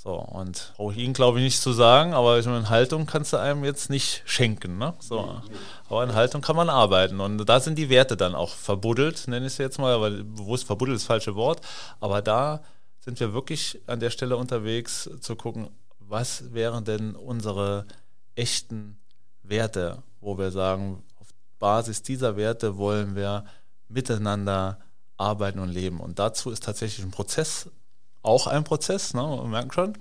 So, 0.00 0.14
und 0.14 0.74
brauche 0.76 0.92
ich 0.92 0.98
Ihnen, 1.00 1.12
glaube 1.12 1.38
ich, 1.38 1.44
nicht 1.44 1.60
zu 1.60 1.72
sagen, 1.72 2.14
aber 2.14 2.38
ich 2.38 2.46
meine, 2.46 2.68
Haltung 2.70 3.04
kannst 3.04 3.32
du 3.32 3.36
einem 3.36 3.64
jetzt 3.64 3.90
nicht 3.90 4.22
schenken. 4.26 4.78
Ne? 4.78 4.94
So. 5.00 5.42
Aber 5.88 6.04
in 6.04 6.14
Haltung 6.14 6.40
kann 6.40 6.54
man 6.54 6.70
arbeiten. 6.70 7.18
Und 7.18 7.44
da 7.44 7.58
sind 7.58 7.76
die 7.76 7.90
Werte 7.90 8.16
dann 8.16 8.36
auch 8.36 8.54
verbuddelt, 8.54 9.26
nenne 9.26 9.46
ich 9.46 9.54
es 9.54 9.58
jetzt 9.58 9.80
mal, 9.80 10.00
weil 10.00 10.22
bewusst 10.22 10.68
verbuddelt 10.68 10.94
ist 10.94 11.02
das 11.02 11.08
falsche 11.08 11.34
Wort. 11.34 11.62
Aber 11.98 12.22
da 12.22 12.62
sind 13.00 13.18
wir 13.18 13.32
wirklich 13.32 13.80
an 13.88 13.98
der 13.98 14.10
Stelle 14.10 14.36
unterwegs, 14.36 15.10
zu 15.20 15.34
gucken, 15.34 15.68
was 15.98 16.54
wären 16.54 16.84
denn 16.84 17.16
unsere 17.16 17.84
echten 18.36 19.00
Werte, 19.42 20.04
wo 20.20 20.38
wir 20.38 20.52
sagen, 20.52 21.02
auf 21.20 21.26
Basis 21.58 22.04
dieser 22.04 22.36
Werte 22.36 22.76
wollen 22.76 23.16
wir 23.16 23.44
miteinander 23.88 24.78
arbeiten 25.16 25.58
und 25.58 25.70
leben. 25.70 25.98
Und 25.98 26.20
dazu 26.20 26.52
ist 26.52 26.62
tatsächlich 26.62 27.04
ein 27.04 27.10
Prozess, 27.10 27.68
auch 28.22 28.46
ein 28.46 28.64
Prozess, 28.64 29.14
ne, 29.14 29.22
wir 29.22 29.44
merken 29.44 29.72
schon, 29.72 29.98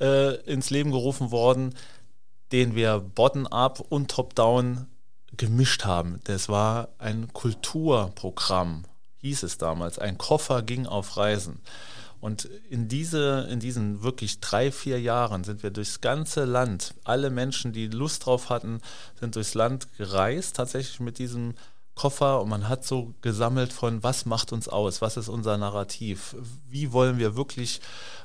äh, 0.00 0.36
ins 0.42 0.70
Leben 0.70 0.90
gerufen 0.90 1.30
worden, 1.30 1.74
den 2.52 2.74
wir 2.74 2.98
bottom-up 3.00 3.80
und 3.80 4.10
top-down 4.10 4.86
gemischt 5.36 5.84
haben. 5.84 6.20
Das 6.24 6.48
war 6.48 6.88
ein 6.98 7.32
Kulturprogramm, 7.32 8.84
hieß 9.18 9.42
es 9.42 9.58
damals. 9.58 9.98
Ein 9.98 10.18
Koffer 10.18 10.62
ging 10.62 10.86
auf 10.86 11.16
Reisen. 11.16 11.60
Und 12.20 12.46
in, 12.70 12.88
diese, 12.88 13.46
in 13.50 13.60
diesen 13.60 14.02
wirklich 14.02 14.40
drei, 14.40 14.72
vier 14.72 15.00
Jahren 15.00 15.44
sind 15.44 15.62
wir 15.62 15.70
durchs 15.70 16.00
ganze 16.00 16.44
Land, 16.44 16.94
alle 17.04 17.30
Menschen, 17.30 17.72
die 17.72 17.88
Lust 17.88 18.26
drauf 18.26 18.48
hatten, 18.48 18.80
sind 19.20 19.36
durchs 19.36 19.54
Land 19.54 19.88
gereist, 19.96 20.56
tatsächlich 20.56 20.98
mit 21.00 21.18
diesem 21.18 21.54
Koffer 21.96 22.42
und 22.42 22.50
man 22.50 22.68
hat 22.68 22.84
so 22.84 23.14
gesammelt 23.22 23.72
von, 23.72 24.02
was 24.02 24.26
macht 24.26 24.52
uns 24.52 24.68
aus, 24.68 25.00
was 25.00 25.16
ist 25.16 25.28
unser 25.28 25.56
Narrativ, 25.56 26.36
wie 26.68 26.92
wollen 26.92 27.18
wir 27.18 27.36
wirklich 27.36 27.80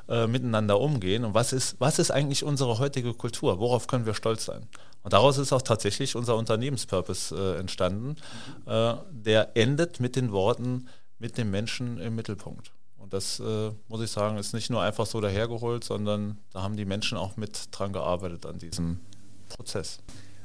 äh, 0.09 0.27
miteinander 0.27 0.79
umgehen 0.79 1.23
und 1.23 1.33
was 1.33 1.53
ist, 1.53 1.77
was 1.79 1.97
ist 1.97 2.11
eigentlich 2.11 2.43
unsere 2.43 2.79
heutige 2.79 3.13
Kultur, 3.13 3.59
worauf 3.59 3.87
können 3.87 4.05
wir 4.05 4.13
stolz 4.13 4.45
sein. 4.45 4.67
Und 5.03 5.13
daraus 5.13 5.37
ist 5.37 5.53
auch 5.53 5.61
tatsächlich 5.61 6.17
unser 6.17 6.35
Unternehmenspurpose 6.35 7.55
äh, 7.55 7.59
entstanden, 7.59 8.17
äh, 8.65 8.93
der 9.09 9.55
endet 9.55 10.01
mit 10.01 10.17
den 10.17 10.33
Worten, 10.33 10.89
mit 11.17 11.37
dem 11.37 11.49
Menschen 11.49 11.97
im 11.97 12.13
Mittelpunkt. 12.13 12.73
Und 12.97 13.13
das, 13.13 13.39
äh, 13.39 13.71
muss 13.87 14.01
ich 14.01 14.11
sagen, 14.11 14.37
ist 14.37 14.53
nicht 14.53 14.69
nur 14.69 14.81
einfach 14.81 15.05
so 15.05 15.21
dahergeholt, 15.21 15.85
sondern 15.85 16.37
da 16.51 16.61
haben 16.61 16.75
die 16.75 16.85
Menschen 16.85 17.17
auch 17.17 17.37
mit 17.37 17.69
dran 17.71 17.93
gearbeitet 17.93 18.45
an 18.45 18.59
diesem 18.59 18.99
Prozess. 19.47 19.99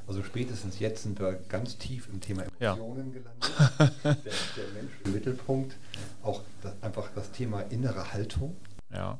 Also 0.08 0.22
spätestens 0.22 0.78
jetzt 0.78 1.02
sind 1.02 1.18
wir 1.18 1.38
ganz 1.48 1.78
tief 1.78 2.08
im 2.12 2.20
Thema 2.20 2.44
Emotionen 2.44 3.12
ja. 3.12 3.20
gelandet. 3.20 4.04
der, 4.04 4.14
der, 4.14 4.72
Mensch 4.74 4.92
im 5.04 5.12
Mittelpunkt. 5.12 5.74
Auch 6.22 6.42
das, 6.62 6.72
einfach 6.80 7.08
das 7.14 7.32
Thema 7.32 7.62
innere 7.70 8.12
Haltung. 8.12 8.56
Ja. 8.92 9.18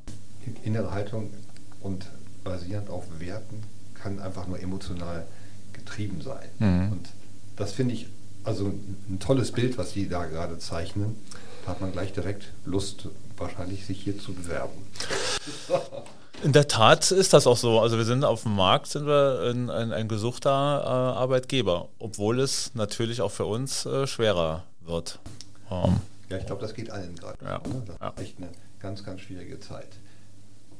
Innere 0.63 0.91
Haltung 0.91 1.33
und 1.81 2.05
basierend 2.43 2.89
auf 2.89 3.03
Werten 3.19 3.63
kann 3.95 4.19
einfach 4.19 4.47
nur 4.47 4.59
emotional 4.61 5.27
getrieben 5.73 6.21
sein. 6.21 6.47
Mhm. 6.59 6.91
Und 6.93 7.09
das 7.57 7.73
finde 7.73 7.93
ich 7.93 8.07
also 8.45 8.67
ein 8.67 9.19
tolles 9.19 9.51
Bild, 9.51 9.77
was 9.77 9.91
Sie 9.91 10.07
da 10.07 10.25
gerade 10.25 10.57
zeichnen. 10.57 11.17
Da 11.65 11.71
hat 11.71 11.81
man 11.81 11.91
gleich 11.91 12.13
direkt 12.13 12.53
Lust, 12.63 13.09
wahrscheinlich 13.35 13.85
sich 13.85 14.01
hier 14.01 14.17
zu 14.17 14.33
bewerben. 14.33 14.87
In 16.43 16.53
der 16.53 16.67
Tat 16.67 17.11
ist 17.11 17.33
das 17.33 17.47
auch 17.47 17.57
so. 17.57 17.79
Also 17.79 17.97
wir 17.97 18.05
sind 18.05 18.23
auf 18.23 18.43
dem 18.43 18.55
Markt, 18.55 18.87
sind 18.87 19.07
wir 19.07 19.49
ein, 19.49 19.69
ein, 19.69 19.91
ein 19.91 20.07
gesuchter 20.07 20.49
äh, 20.49 21.17
Arbeitgeber, 21.17 21.89
obwohl 21.97 22.39
es 22.39 22.75
natürlich 22.75 23.21
auch 23.21 23.31
für 23.31 23.45
uns 23.45 23.85
äh, 23.85 24.05
schwerer 24.05 24.63
wird. 24.81 25.19
Ähm, 25.71 25.97
ja, 26.29 26.37
ich 26.37 26.45
glaube, 26.45 26.61
das 26.61 26.73
geht 26.73 26.91
allen 26.91 27.15
gerade. 27.15 27.43
Ja, 27.43 27.57
ne? 27.57 27.83
Das 27.87 27.97
ja. 27.99 28.09
ist 28.09 28.19
echt 28.21 28.37
eine 28.37 28.49
ganz, 28.79 29.03
ganz 29.03 29.21
schwierige 29.21 29.59
Zeit. 29.59 29.89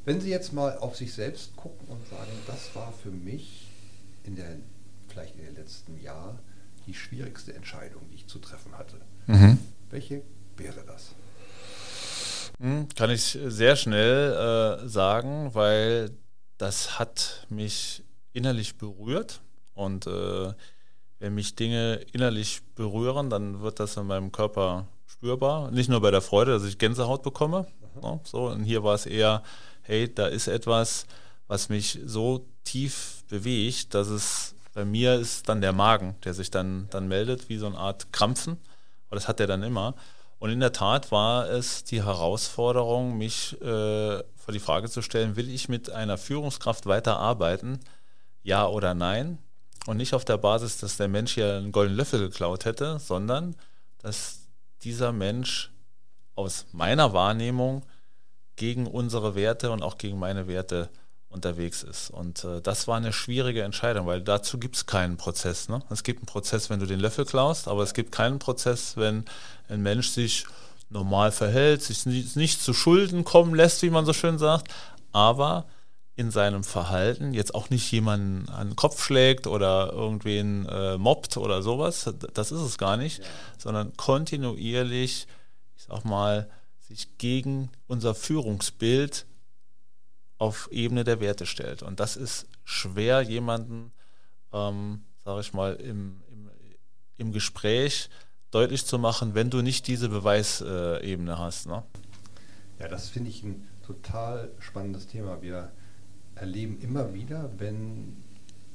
Wenn 0.05 0.21
Sie 0.21 0.29
jetzt 0.29 0.53
mal 0.53 0.77
auf 0.77 0.95
sich 0.95 1.13
selbst 1.13 1.55
gucken 1.55 1.87
und 1.87 2.07
sagen, 2.07 2.31
das 2.45 2.73
war 2.75 2.93
für 3.03 3.11
mich 3.11 3.67
in 4.23 4.35
der, 4.35 4.57
vielleicht 5.09 5.35
in 5.35 5.45
den 5.45 5.55
letzten 5.55 5.99
Jahr 6.01 6.37
die 6.85 6.93
schwierigste 6.93 7.53
Entscheidung, 7.53 8.03
die 8.11 8.15
ich 8.15 8.27
zu 8.27 8.39
treffen 8.39 8.77
hatte. 8.77 8.97
Mhm. 9.25 9.57
Welche 9.89 10.21
wäre 10.55 10.83
das? 10.85 11.13
Hm, 12.59 12.87
kann 12.95 13.09
ich 13.11 13.37
sehr 13.45 13.75
schnell 13.75 14.33
äh, 14.83 14.87
sagen, 14.87 15.53
weil 15.53 16.11
das 16.57 16.97
hat 16.97 17.45
mich 17.49 18.03
innerlich 18.33 18.77
berührt 18.77 19.41
und 19.73 20.07
äh, 20.07 20.53
wenn 21.19 21.35
mich 21.35 21.55
Dinge 21.55 21.95
innerlich 22.13 22.61
berühren, 22.75 23.29
dann 23.29 23.61
wird 23.61 23.79
das 23.79 23.97
in 23.97 24.07
meinem 24.07 24.31
Körper 24.31 24.87
spürbar. 25.05 25.71
Nicht 25.71 25.89
nur 25.89 26.01
bei 26.01 26.11
der 26.11 26.21
Freude, 26.21 26.51
dass 26.51 26.63
ich 26.63 26.77
Gänsehaut 26.77 27.23
bekomme. 27.23 27.67
Ja, 28.01 28.11
ne, 28.11 28.19
so, 28.23 28.47
und 28.47 28.63
hier 28.63 28.83
war 28.83 28.95
es 28.95 29.05
eher, 29.05 29.43
hey, 29.81 30.13
da 30.13 30.27
ist 30.27 30.47
etwas, 30.47 31.05
was 31.47 31.69
mich 31.69 31.99
so 32.05 32.47
tief 32.63 33.23
bewegt, 33.29 33.93
dass 33.93 34.07
es 34.07 34.55
bei 34.73 34.85
mir 34.85 35.15
ist 35.15 35.49
dann 35.49 35.61
der 35.61 35.73
Magen, 35.73 36.15
der 36.23 36.35
sich 36.35 36.51
dann, 36.51 36.87
dann 36.91 37.07
meldet, 37.07 37.49
wie 37.49 37.57
so 37.57 37.65
eine 37.65 37.77
Art 37.77 38.13
Krampfen. 38.13 38.57
Aber 39.07 39.15
das 39.15 39.27
hat 39.27 39.39
er 39.39 39.47
dann 39.47 39.63
immer. 39.63 39.95
Und 40.39 40.51
in 40.51 40.59
der 40.59 40.71
Tat 40.71 41.11
war 41.11 41.49
es 41.49 41.83
die 41.83 42.03
Herausforderung, 42.03 43.17
mich 43.17 43.59
äh, 43.61 44.23
vor 44.35 44.53
die 44.53 44.59
Frage 44.59 44.89
zu 44.89 45.01
stellen, 45.01 45.35
will 45.35 45.49
ich 45.49 45.67
mit 45.67 45.89
einer 45.89 46.17
Führungskraft 46.17 46.85
weiterarbeiten? 46.85 47.79
Ja 48.43 48.67
oder 48.67 48.93
nein? 48.93 49.39
Und 49.87 49.97
nicht 49.97 50.13
auf 50.13 50.25
der 50.25 50.37
Basis, 50.37 50.77
dass 50.77 50.97
der 50.97 51.07
Mensch 51.07 51.33
hier 51.33 51.55
einen 51.55 51.71
goldenen 51.71 51.97
Löffel 51.97 52.19
geklaut 52.19 52.65
hätte, 52.65 52.99
sondern 52.99 53.55
dass 53.99 54.47
dieser 54.83 55.11
Mensch 55.11 55.71
aus 56.35 56.67
meiner 56.71 57.13
Wahrnehmung 57.13 57.85
gegen 58.57 58.85
unsere 58.85 59.35
Werte 59.35 59.71
und 59.71 59.81
auch 59.81 59.97
gegen 59.97 60.19
meine 60.19 60.47
Werte 60.47 60.89
unterwegs 61.29 61.83
ist. 61.83 62.09
Und 62.09 62.43
äh, 62.43 62.61
das 62.61 62.87
war 62.87 62.97
eine 62.97 63.13
schwierige 63.13 63.63
Entscheidung, 63.63 64.07
weil 64.07 64.21
dazu 64.21 64.57
gibt 64.57 64.75
es 64.75 64.85
keinen 64.85 65.17
Prozess. 65.17 65.69
Ne? 65.69 65.81
Es 65.89 66.03
gibt 66.03 66.19
einen 66.19 66.25
Prozess, 66.25 66.69
wenn 66.69 66.79
du 66.79 66.85
den 66.85 66.99
Löffel 66.99 67.25
klaust, 67.25 67.67
aber 67.67 67.83
es 67.83 67.93
gibt 67.93 68.11
keinen 68.11 68.39
Prozess, 68.39 68.97
wenn 68.97 69.25
ein 69.69 69.81
Mensch 69.81 70.09
sich 70.09 70.45
normal 70.89 71.31
verhält, 71.31 71.83
sich 71.83 72.05
nicht, 72.05 72.35
nicht 72.35 72.61
zu 72.61 72.73
Schulden 72.73 73.23
kommen 73.23 73.53
lässt, 73.55 73.81
wie 73.81 73.89
man 73.89 74.05
so 74.05 74.13
schön 74.13 74.37
sagt, 74.37 74.73
aber 75.11 75.65
in 76.15 76.31
seinem 76.31 76.63
Verhalten 76.63 77.33
jetzt 77.33 77.53
auch 77.53 77.69
nicht 77.69 77.91
jemanden 77.91 78.49
an 78.49 78.69
den 78.69 78.75
Kopf 78.75 79.03
schlägt 79.03 79.45
oder 79.45 79.91
irgendwen 79.93 80.65
äh, 80.65 80.97
mobbt 80.97 81.37
oder 81.37 81.61
sowas, 81.61 82.11
das 82.33 82.51
ist 82.51 82.61
es 82.61 82.77
gar 82.77 82.97
nicht, 82.97 83.19
ja. 83.19 83.25
sondern 83.57 83.95
kontinuierlich, 83.97 85.27
ich 85.75 85.83
sag 85.83 86.05
mal, 86.05 86.49
sich 86.87 87.17
gegen 87.17 87.69
unser 87.85 88.15
Führungsbild 88.15 89.27
auf 90.37 90.69
Ebene 90.71 91.03
der 91.03 91.19
Werte 91.19 91.45
stellt. 91.45 91.83
Und 91.83 91.99
das 91.99 92.15
ist 92.15 92.47
schwer, 92.63 93.21
jemanden, 93.21 93.91
ähm, 94.53 95.03
sage 95.23 95.41
ich 95.41 95.53
mal, 95.53 95.75
im, 95.75 96.21
im, 96.31 96.49
im, 97.17 97.31
Gespräch 97.31 98.09
deutlich 98.51 98.85
zu 98.85 98.99
machen, 98.99 99.33
wenn 99.35 99.49
du 99.49 99.61
nicht 99.61 99.87
diese 99.87 100.09
Beweisebene 100.09 101.37
hast. 101.37 101.67
Ne? 101.67 101.83
Ja, 102.79 102.87
das 102.87 103.09
finde 103.09 103.29
ich 103.29 103.43
ein 103.43 103.67
total 103.85 104.51
spannendes 104.59 105.07
Thema. 105.07 105.41
Wir 105.41 105.71
erleben 106.35 106.79
immer 106.81 107.13
wieder, 107.13 107.49
wenn 107.57 108.23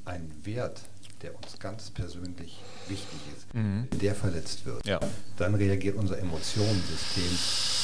ein 0.04 0.30
Wert 0.44 0.82
der 1.22 1.34
uns 1.36 1.58
ganz 1.58 1.90
persönlich 1.90 2.60
wichtig 2.88 3.18
ist, 3.36 3.54
mhm. 3.54 3.88
der 4.00 4.14
verletzt 4.14 4.66
wird, 4.66 4.84
ja. 4.86 5.00
dann 5.36 5.54
reagiert 5.54 5.96
unser 5.96 6.18
Emotionensystem 6.18 7.38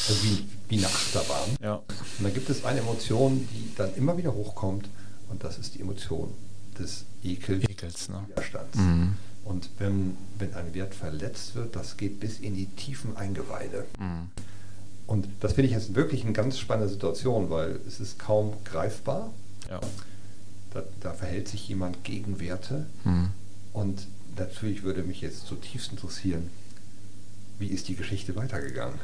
also 0.08 0.22
wie, 0.24 0.44
wie 0.68 0.78
eine 0.78 0.86
Achterbahn. 0.86 1.56
Ja. 1.60 1.74
Und 1.74 2.24
dann 2.24 2.34
gibt 2.34 2.48
es 2.50 2.64
eine 2.64 2.80
Emotion, 2.80 3.46
die 3.52 3.74
dann 3.76 3.94
immer 3.94 4.16
wieder 4.16 4.32
hochkommt 4.32 4.88
und 5.28 5.44
das 5.44 5.58
ist 5.58 5.74
die 5.74 5.80
Emotion 5.80 6.32
des 6.78 7.04
Ekels, 7.22 7.64
Ekels 7.68 8.08
ne? 8.08 8.24
Widerstands. 8.28 8.76
Mhm. 8.76 9.14
Und 9.44 9.70
wenn, 9.78 10.16
wenn 10.38 10.54
ein 10.54 10.74
Wert 10.74 10.94
verletzt 10.94 11.54
wird, 11.54 11.74
das 11.74 11.96
geht 11.96 12.20
bis 12.20 12.38
in 12.38 12.54
die 12.54 12.66
tiefen 12.66 13.16
Eingeweide. 13.16 13.86
Mhm. 13.98 14.28
Und 15.06 15.26
das 15.40 15.54
finde 15.54 15.68
ich 15.68 15.74
jetzt 15.74 15.94
wirklich 15.94 16.22
eine 16.24 16.32
ganz 16.32 16.58
spannende 16.58 16.92
Situation, 16.92 17.48
weil 17.48 17.80
es 17.86 17.98
ist 17.98 18.18
kaum 18.18 18.52
greifbar. 18.64 19.32
Ja. 19.70 19.80
Da, 20.72 20.82
da 21.00 21.12
verhält 21.12 21.48
sich 21.48 21.68
jemand 21.68 22.04
gegen 22.04 22.40
Werte. 22.40 22.86
Mhm. 23.04 23.30
Und 23.72 24.06
natürlich 24.36 24.82
würde 24.82 25.02
mich 25.02 25.20
jetzt 25.20 25.46
zutiefst 25.46 25.90
interessieren, 25.90 26.50
wie 27.58 27.68
ist 27.68 27.88
die 27.88 27.96
Geschichte 27.96 28.36
weitergegangen? 28.36 28.98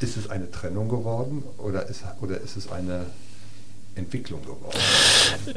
Ist 0.00 0.16
es 0.16 0.28
eine 0.28 0.50
Trennung 0.50 0.88
geworden 0.88 1.42
oder 1.58 1.86
ist, 1.86 2.02
oder 2.20 2.40
ist 2.40 2.56
es 2.56 2.70
eine 2.70 3.06
Entwicklung 3.94 4.42
geworden? 4.42 4.78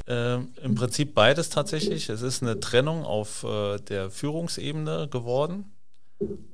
Ähm, 0.08 0.50
Im 0.62 0.75
Prinzip 0.75 1.13
beides 1.13 1.50
tatsächlich. 1.50 2.10
Es 2.10 2.22
ist 2.22 2.44
eine 2.44 2.60
Trennung 2.60 3.03
auf 3.03 3.44
äh, 3.44 3.79
der 3.79 4.10
Führungsebene 4.12 5.08
geworden 5.10 5.65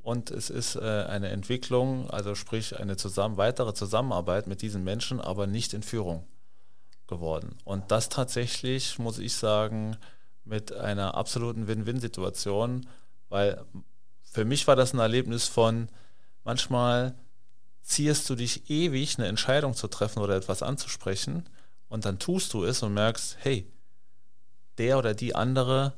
und 0.02 0.32
es 0.32 0.50
ist 0.50 0.76
äh, 0.76 0.80
eine 0.80 1.30
Entwicklung, 1.30 2.10
also 2.10 2.34
sprich 2.36 2.80
eine 2.80 2.98
zusammen, 2.98 3.38
weitere 3.38 3.74
Zusammenarbeit 3.74 4.48
mit 4.48 4.62
diesen 4.62 4.84
Menschen, 4.84 5.20
aber 5.20 5.48
nicht 5.48 5.74
in 5.74 5.84
Führung 5.84 6.26
geworden. 7.12 7.58
Und 7.66 7.92
das 7.92 8.10
tatsächlich, 8.10 8.98
muss 8.98 9.20
ich 9.20 9.34
sagen, 9.34 9.98
mit 10.46 10.74
einer 10.74 11.14
absoluten 11.14 11.68
Win-Win-Situation, 11.68 12.88
weil 13.30 13.64
für 14.24 14.46
mich 14.46 14.66
war 14.66 14.78
das 14.78 14.94
ein 14.94 15.00
Erlebnis 15.00 15.48
von, 15.48 15.90
manchmal 16.46 17.14
ziehst 17.82 18.30
du 18.30 18.36
dich 18.36 18.70
ewig, 18.70 19.18
eine 19.20 19.28
Entscheidung 19.28 19.76
zu 19.76 19.88
treffen 19.88 20.20
oder 20.20 20.36
etwas 20.38 20.64
anzusprechen 20.64 21.50
und 21.90 22.06
dann 22.06 22.18
tust 22.18 22.54
du 22.54 22.64
es 22.64 22.82
und 22.82 22.94
merkst, 22.94 23.38
hey, 23.42 23.70
der 24.78 24.98
oder 24.98 25.14
die 25.14 25.36
andere 25.36 25.94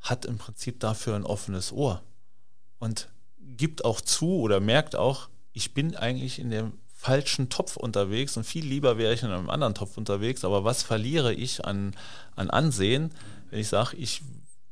hat 0.00 0.24
im 0.24 0.38
Prinzip 0.38 0.78
dafür 0.78 1.16
ein 1.16 1.24
offenes 1.24 1.72
Ohr 1.72 2.02
und 2.78 3.08
gibt 3.38 3.84
auch 3.84 4.00
zu 4.00 4.38
oder 4.38 4.60
merkt 4.60 4.94
auch, 4.94 5.28
ich 5.52 5.74
bin 5.74 5.96
eigentlich 5.96 6.38
in 6.38 6.50
dem 6.50 6.78
falschen 7.04 7.50
Topf 7.50 7.76
unterwegs 7.76 8.38
und 8.38 8.44
viel 8.44 8.64
lieber 8.64 8.96
wäre 8.96 9.12
ich 9.12 9.22
in 9.22 9.30
einem 9.30 9.50
anderen 9.50 9.74
Topf 9.74 9.98
unterwegs. 9.98 10.42
Aber 10.42 10.64
was 10.64 10.82
verliere 10.82 11.34
ich 11.34 11.62
an, 11.62 11.94
an 12.34 12.48
Ansehen, 12.48 13.12
wenn 13.50 13.60
ich 13.60 13.68
sage, 13.68 13.94
ich 13.98 14.22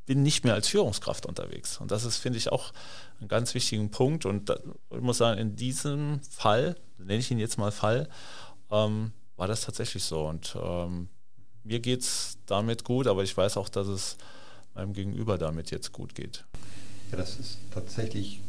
bin 0.07 0.23
nicht 0.23 0.43
mehr 0.43 0.55
als 0.55 0.67
Führungskraft 0.67 1.27
unterwegs. 1.27 1.77
Und 1.79 1.91
das 1.91 2.05
ist, 2.05 2.17
finde 2.17 2.39
ich, 2.39 2.51
auch 2.51 2.73
einen 3.21 3.29
ganz 3.29 3.53
wichtigen 3.53 3.91
Punkt. 3.91 4.25
Und 4.25 4.49
da, 4.49 4.59
ich 4.91 5.03
muss 5.03 5.19
sagen, 5.19 5.39
in 5.39 5.57
diesem 5.57 6.21
Fall, 6.23 6.77
nenne 6.97 7.19
ich 7.19 7.31
ihn 7.31 7.39
jetzt 7.39 7.59
mal 7.59 7.71
Fall, 7.71 8.09
ähm, 8.71 9.12
war 9.37 9.47
das 9.47 9.61
tatsächlich 9.61 10.03
so. 10.03 10.27
Und 10.27 10.57
ähm, 10.59 11.09
mir 11.65 11.81
geht 11.81 12.01
es 12.01 12.39
damit 12.47 12.83
gut, 12.83 13.09
aber 13.09 13.23
ich 13.25 13.37
weiß 13.37 13.59
auch, 13.59 13.69
dass 13.69 13.89
es 13.89 14.17
meinem 14.75 14.95
Gegenüber 14.95 15.37
damit 15.37 15.71
jetzt 15.71 15.93
gut 15.93 16.15
geht. 16.15 16.47
Ja, 17.11 17.19
das 17.19 17.39
ist 17.39 17.59
tatsächlich, 17.75 18.41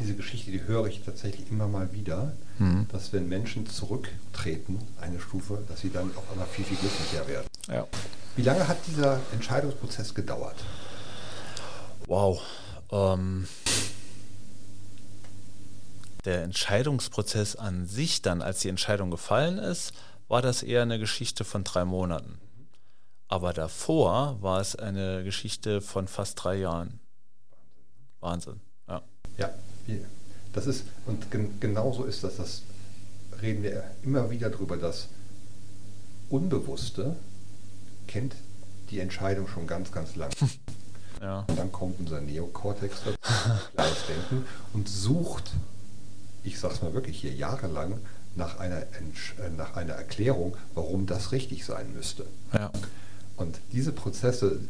diese 0.00 0.14
Geschichte, 0.14 0.50
die 0.50 0.62
höre 0.62 0.86
ich 0.86 1.02
tatsächlich 1.04 1.50
immer 1.50 1.68
mal 1.68 1.92
wieder, 1.92 2.32
mhm. 2.58 2.86
dass 2.90 3.12
wenn 3.12 3.28
Menschen 3.28 3.66
zurücktreten, 3.66 4.78
eine 5.00 5.20
Stufe, 5.20 5.62
dass 5.68 5.80
sie 5.80 5.90
dann 5.90 6.10
auf 6.16 6.30
einmal 6.30 6.46
viel, 6.46 6.64
viel 6.64 6.76
glücklicher 6.76 7.26
werden. 7.26 7.46
Ja. 7.68 7.86
Wie 8.36 8.42
lange 8.42 8.66
hat 8.68 8.78
dieser 8.86 9.20
Entscheidungsprozess 9.32 10.14
gedauert? 10.14 10.56
Wow. 12.06 12.40
Ähm, 12.90 13.46
der 16.24 16.42
Entscheidungsprozess 16.42 17.56
an 17.56 17.86
sich 17.86 18.22
dann, 18.22 18.42
als 18.42 18.60
die 18.60 18.68
Entscheidung 18.68 19.10
gefallen 19.10 19.58
ist, 19.58 19.92
war 20.28 20.42
das 20.42 20.62
eher 20.62 20.82
eine 20.82 20.98
Geschichte 20.98 21.44
von 21.44 21.64
drei 21.64 21.84
Monaten. 21.84 22.38
Aber 23.28 23.52
davor 23.52 24.40
war 24.40 24.60
es 24.60 24.76
eine 24.76 25.22
Geschichte 25.24 25.80
von 25.80 26.08
fast 26.08 26.42
drei 26.42 26.56
Jahren. 26.56 27.00
Wahnsinn, 28.20 28.60
ja. 28.88 29.02
Ja, 29.36 29.50
das 30.52 30.66
ist, 30.66 30.84
und 31.06 31.30
gen, 31.30 31.60
genauso 31.60 32.04
ist 32.04 32.24
das, 32.24 32.36
das 32.36 32.62
reden 33.40 33.62
wir 33.62 33.84
immer 34.02 34.30
wieder 34.30 34.50
darüber, 34.50 34.76
das 34.76 35.08
Unbewusste 36.30 37.16
kennt 38.06 38.34
die 38.90 39.00
Entscheidung 39.00 39.46
schon 39.48 39.66
ganz, 39.66 39.92
ganz 39.92 40.16
lang. 40.16 40.30
Ja. 41.20 41.44
Und 41.48 41.58
dann 41.58 41.72
kommt 41.72 41.98
unser 42.00 42.20
Neokortex 42.20 43.02
dazu, 43.04 43.18
klares 43.74 44.06
Denken, 44.06 44.46
und 44.72 44.88
sucht, 44.88 45.50
ich 46.44 46.58
sag's 46.58 46.82
mal 46.82 46.94
wirklich 46.94 47.20
hier 47.20 47.32
jahrelang, 47.32 47.98
nach 48.36 48.58
einer, 48.58 48.82
äh, 48.82 49.50
nach 49.56 49.76
einer 49.76 49.94
Erklärung, 49.94 50.56
warum 50.74 51.06
das 51.06 51.32
richtig 51.32 51.64
sein 51.64 51.92
müsste. 51.92 52.24
Ja. 52.52 52.70
Und 53.36 53.58
diese 53.72 53.92
Prozesse, 53.92 54.60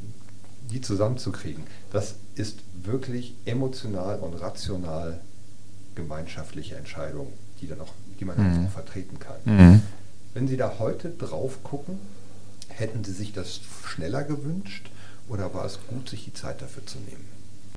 die 0.71 0.81
zusammenzukriegen, 0.81 1.65
das 1.93 2.17
ist 2.35 2.61
wirklich 2.75 3.35
emotional 3.45 4.19
und 4.21 4.35
rational 4.35 5.21
gemeinschaftliche 5.95 6.77
Entscheidung, 6.77 7.33
die 7.61 7.67
dann 7.67 7.81
auch, 7.81 7.93
die 8.21 8.25
man 8.25 8.37
mhm. 8.39 8.67
auch 8.67 8.71
vertreten 8.71 9.19
kann. 9.19 9.37
Mhm. 9.45 9.83
Wenn 10.35 10.47
Sie 10.47 10.57
da 10.57 10.77
heute 10.79 11.11
drauf 11.11 11.65
gucken, 11.65 11.99
hätten 12.69 13.03
Sie 13.03 13.13
sich 13.13 13.33
das 13.33 13.61
schneller 13.85 14.23
gewünscht 14.25 14.91
oder 15.29 15.53
war 15.55 15.65
es 15.65 15.79
gut, 15.89 16.09
sich 16.09 16.25
die 16.25 16.35
Zeit 16.35 16.63
dafür 16.63 16.87
zu 16.87 16.99
nehmen? 16.99 17.27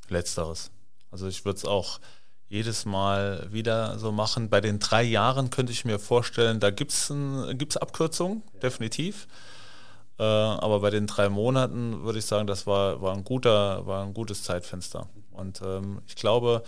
Letzteres. 0.10 0.69
Also 1.10 1.27
ich 1.27 1.45
würde 1.45 1.57
es 1.57 1.65
auch 1.65 2.00
jedes 2.48 2.86
Mal 2.86 3.48
wieder 3.51 3.98
so 3.98 4.12
machen. 4.12 4.50
Bei 4.50 4.60
den 4.60 4.79
drei 4.79 5.03
Jahren 5.03 5.50
könnte 5.50 5.71
ich 5.71 5.86
mir 5.86 6.00
vorstellen, 6.00 6.60
da 6.60 6.69
gibt 6.69 6.91
es 6.91 7.10
Abkürzungen, 7.77 8.43
ja. 8.53 8.60
definitiv. 8.60 9.27
Äh, 10.20 10.24
aber 10.24 10.80
bei 10.80 10.89
den 10.89 11.08
drei 11.08 11.30
Monaten 11.30 12.03
würde 12.03 12.20
ich 12.20 12.25
sagen, 12.25 12.48
das 12.48 12.68
war, 12.68 13.01
war, 13.01 13.15
ein, 13.15 13.24
guter, 13.24 13.86
war 13.86 14.03
ein 14.03 14.13
gutes 14.13 14.44
Zeitfenster. 14.44 15.10
Und 15.32 15.62
ähm, 15.63 16.01
ich 16.08 16.15
glaube, 16.15 16.63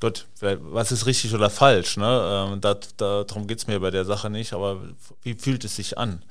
Gott, 0.00 0.26
was 0.40 0.92
ist 0.92 1.06
richtig 1.06 1.34
oder 1.34 1.50
falsch? 1.50 1.98
Ne? 1.98 2.48
Ähm, 2.52 2.60
da, 2.60 2.74
da, 2.96 3.24
darum 3.24 3.46
geht 3.46 3.58
es 3.58 3.66
mir 3.66 3.80
bei 3.80 3.90
der 3.90 4.06
Sache 4.06 4.30
nicht, 4.30 4.54
aber 4.54 4.80
wie 5.22 5.34
fühlt 5.34 5.64
es 5.64 5.76
sich 5.76 5.98
an? 5.98 6.24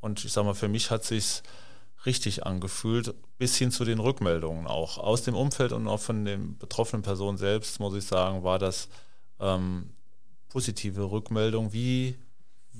Und 0.00 0.24
ich 0.24 0.32
sage 0.32 0.46
mal, 0.46 0.54
für 0.54 0.68
mich 0.68 0.90
hat 0.90 1.02
es 1.02 1.08
sich 1.08 1.42
richtig 2.06 2.46
angefühlt, 2.46 3.12
bis 3.38 3.56
hin 3.56 3.72
zu 3.72 3.84
den 3.84 3.98
Rückmeldungen 3.98 4.68
auch. 4.68 4.98
Aus 4.98 5.22
dem 5.22 5.34
Umfeld 5.34 5.72
und 5.72 5.88
auch 5.88 6.00
von 6.00 6.24
den 6.24 6.56
betroffenen 6.58 7.02
Personen 7.02 7.38
selbst, 7.38 7.80
muss 7.80 7.96
ich 7.96 8.04
sagen, 8.04 8.44
war 8.44 8.60
das 8.60 8.88
ähm, 9.40 9.90
positive 10.48 11.10
Rückmeldung, 11.10 11.72
wie 11.72 12.16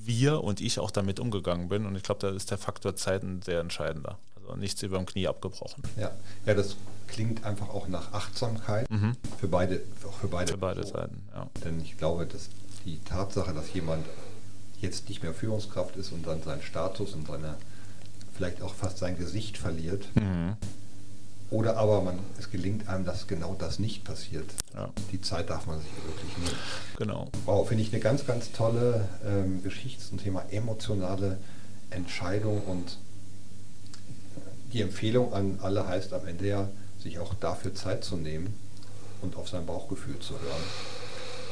wir 0.03 0.43
und 0.43 0.61
ich 0.61 0.79
auch 0.79 0.91
damit 0.91 1.19
umgegangen 1.19 1.69
bin. 1.69 1.85
Und 1.85 1.95
ich 1.95 2.03
glaube, 2.03 2.21
da 2.21 2.29
ist 2.29 2.51
der 2.51 2.57
Faktor 2.57 2.95
Zeit 2.95 3.23
ein 3.23 3.41
sehr 3.41 3.59
entscheidender. 3.59 4.17
Also 4.35 4.55
nichts 4.55 4.81
über 4.83 4.97
dem 4.97 5.05
Knie 5.05 5.27
abgebrochen. 5.27 5.83
Ja, 5.97 6.11
ja 6.45 6.53
das 6.53 6.75
klingt 7.07 7.43
einfach 7.45 7.69
auch 7.69 7.87
nach 7.87 8.13
Achtsamkeit 8.13 8.89
mhm. 8.89 9.15
für 9.39 9.47
beide, 9.47 9.81
für 10.19 10.27
beide, 10.27 10.51
für 10.53 10.57
beide 10.57 10.85
Seiten. 10.85 11.27
Ja. 11.33 11.49
Denn 11.63 11.81
ich 11.81 11.97
glaube, 11.97 12.25
dass 12.25 12.49
die 12.85 12.99
Tatsache, 13.03 13.53
dass 13.53 13.73
jemand 13.73 14.05
jetzt 14.79 15.09
nicht 15.09 15.23
mehr 15.23 15.33
Führungskraft 15.33 15.95
ist 15.95 16.11
und 16.11 16.25
dann 16.27 16.43
seinen 16.43 16.61
Status 16.61 17.13
und 17.13 17.27
seine 17.27 17.55
vielleicht 18.35 18.61
auch 18.61 18.73
fast 18.73 18.99
sein 18.99 19.17
Gesicht 19.17 19.57
verliert. 19.57 20.07
Mhm. 20.15 20.55
Oder 21.49 21.77
aber 21.77 22.01
man, 22.01 22.19
es 22.37 22.51
gelingt 22.51 22.89
einem, 22.89 23.05
dass 23.05 23.27
genau 23.27 23.55
das 23.57 23.79
nicht 23.79 24.03
passiert. 24.03 24.49
Ja. 24.73 24.89
Die 25.11 25.21
Zeit 25.21 25.49
darf 25.49 25.65
man 25.65 25.79
sich 25.79 25.89
wirklich 26.05 26.37
nehmen. 26.37 26.59
Genau. 26.97 27.29
Wow, 27.45 27.67
finde 27.67 27.83
ich 27.83 27.93
eine 27.93 28.01
ganz, 28.01 28.25
ganz 28.25 28.51
tolle 28.51 29.07
ähm, 29.25 29.63
Geschichte 29.63 30.03
zum 30.03 30.17
Thema 30.17 30.43
emotionale 30.51 31.37
Entscheidung 31.89 32.61
und 32.63 32.97
die 34.73 34.81
Empfehlung 34.81 35.33
an 35.33 35.59
alle 35.61 35.87
heißt 35.87 36.11
am 36.11 36.27
Ende 36.27 36.47
ja, 36.47 36.69
sich 37.01 37.19
auch 37.19 37.33
dafür 37.35 37.73
Zeit 37.73 38.03
zu 38.03 38.17
nehmen 38.17 38.53
und 39.21 39.37
auf 39.37 39.47
sein 39.47 39.65
Bauchgefühl 39.65 40.19
zu 40.19 40.33
hören. 40.33 40.63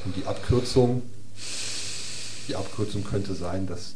Und 0.03 0.15
die 0.17 0.25
Abkürzung, 0.25 1.03
die 2.49 2.55
Abkürzung 2.57 3.05
könnte 3.05 3.33
sein, 3.33 3.65
dass 3.65 3.95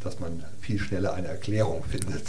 dass 0.00 0.18
man 0.18 0.44
viel 0.60 0.78
schneller 0.78 1.14
eine 1.14 1.28
Erklärung 1.28 1.84
findet. 1.90 2.24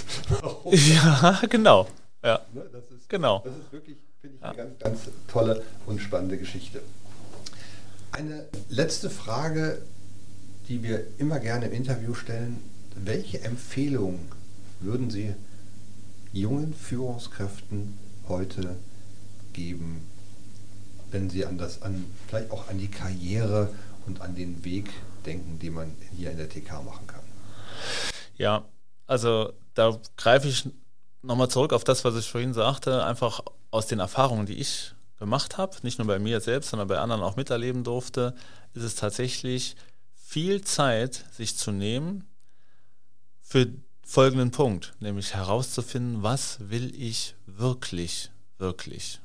ja, 0.72 1.42
genau. 1.50 1.88
Ja. 2.24 2.42
Ne, 2.54 2.64
das 2.72 2.84
ist, 2.92 3.10
genau. 3.10 3.42
Das 3.44 3.58
ist 3.58 3.72
wirklich, 3.72 3.98
finde 4.20 4.38
ich, 4.38 4.44
eine 4.44 4.56
ganz, 4.56 4.80
ganz 4.80 5.00
tolle 5.28 5.64
und 5.86 6.00
spannende 6.00 6.38
Geschichte. 6.38 6.82
Eine 8.12 8.46
letzte 8.70 9.10
Frage, 9.10 9.82
die 10.68 10.84
wir 10.84 11.06
immer 11.18 11.40
gerne 11.40 11.68
im 11.68 11.74
Interview 11.74 12.14
stellen. 12.14 12.62
Welche 12.96 13.42
Empfehlung 13.42 14.20
würden 14.80 15.10
Sie 15.10 15.34
jungen 16.34 16.74
Führungskräften 16.74 17.98
heute 18.28 18.76
geben, 19.54 20.08
wenn 21.10 21.30
Sie 21.30 21.46
an 21.46 21.58
das, 21.58 21.82
an, 21.82 22.06
vielleicht 22.28 22.52
auch 22.52 22.70
an 22.70 22.78
die 22.78 22.90
Karriere 22.90 23.70
und 24.06 24.22
an 24.22 24.36
den 24.36 24.64
Weg 24.64 24.90
denken, 25.26 25.60
den 25.60 25.74
man 25.74 25.92
hier 26.16 26.32
in 26.32 26.38
der 26.38 26.50
TK 26.50 26.84
machen 26.84 27.08
kann? 27.08 27.22
Ja, 28.38 28.66
also 29.08 29.54
da 29.74 30.00
greife 30.18 30.48
ich 30.48 30.70
nochmal 31.22 31.50
zurück 31.50 31.74
auf 31.74 31.84
das, 31.84 32.04
was 32.04 32.16
ich 32.16 32.30
vorhin 32.30 32.54
sagte, 32.54 33.06
einfach 33.06 33.42
aus 33.70 33.88
den 33.88 34.00
Erfahrungen, 34.00 34.46
die 34.46 34.56
ich 34.56 34.94
gemacht 35.20 35.58
habe, 35.58 35.78
nicht 35.84 36.00
nur 36.00 36.08
bei 36.08 36.20
mir 36.20 36.42
selbst, 36.42 36.70
sondern 36.72 36.88
bei 36.88 37.00
anderen 37.00 37.22
auch 37.22 37.36
miterleben 37.36 37.84
durfte, 37.84 38.36
ist 38.74 38.84
es 38.84 38.96
tatsächlich 38.96 39.76
viel 40.16 40.62
Zeit, 40.62 41.26
sich 41.32 41.58
zu 41.58 41.72
nehmen 41.72 42.28
für 43.42 43.68
folgenden 44.04 44.52
Punkt, 44.52 44.94
nämlich 45.00 45.36
herauszufinden, 45.36 46.24
was 46.24 46.58
will 46.70 46.94
ich 46.96 47.36
wirklich, 47.46 48.32
wirklich. 48.58 49.20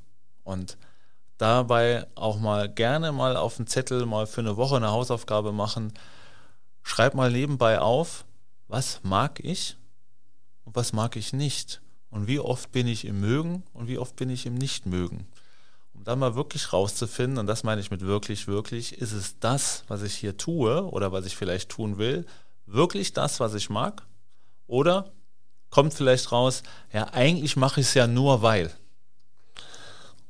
Und 0.44 0.76
dabei 1.38 2.06
auch 2.14 2.38
mal 2.38 2.68
gerne 2.68 3.12
mal 3.12 3.36
auf 3.36 3.56
den 3.56 3.66
Zettel 3.66 4.06
mal 4.06 4.26
für 4.26 4.40
eine 4.40 4.56
Woche 4.56 4.76
eine 4.76 4.90
Hausaufgabe 4.90 5.52
machen. 5.52 5.92
Schreib 6.82 7.14
mal 7.14 7.30
nebenbei 7.30 7.80
auf, 7.80 8.24
was 8.68 9.00
mag 9.02 9.40
ich 9.40 9.76
und 10.64 10.76
was 10.76 10.92
mag 10.92 11.16
ich 11.16 11.32
nicht. 11.32 11.80
Und 12.16 12.28
wie 12.28 12.40
oft 12.40 12.72
bin 12.72 12.86
ich 12.86 13.04
im 13.04 13.20
Mögen 13.20 13.62
und 13.74 13.88
wie 13.88 13.98
oft 13.98 14.16
bin 14.16 14.30
ich 14.30 14.46
im 14.46 14.54
Nicht-Mögen. 14.54 15.26
Um 15.92 16.02
dann 16.02 16.18
mal 16.18 16.34
wirklich 16.34 16.72
rauszufinden, 16.72 17.36
und 17.36 17.46
das 17.46 17.62
meine 17.62 17.78
ich 17.78 17.90
mit 17.90 18.00
wirklich, 18.00 18.46
wirklich, 18.46 18.96
ist 18.96 19.12
es 19.12 19.38
das, 19.38 19.84
was 19.88 20.00
ich 20.00 20.14
hier 20.14 20.38
tue 20.38 20.82
oder 20.90 21.12
was 21.12 21.26
ich 21.26 21.36
vielleicht 21.36 21.68
tun 21.68 21.98
will, 21.98 22.24
wirklich 22.64 23.12
das, 23.12 23.38
was 23.38 23.52
ich 23.52 23.68
mag? 23.68 24.02
Oder 24.66 25.12
kommt 25.68 25.92
vielleicht 25.92 26.32
raus, 26.32 26.62
ja, 26.90 27.04
eigentlich 27.12 27.54
mache 27.54 27.82
ich 27.82 27.88
es 27.88 27.92
ja 27.92 28.06
nur 28.06 28.40
weil. 28.40 28.72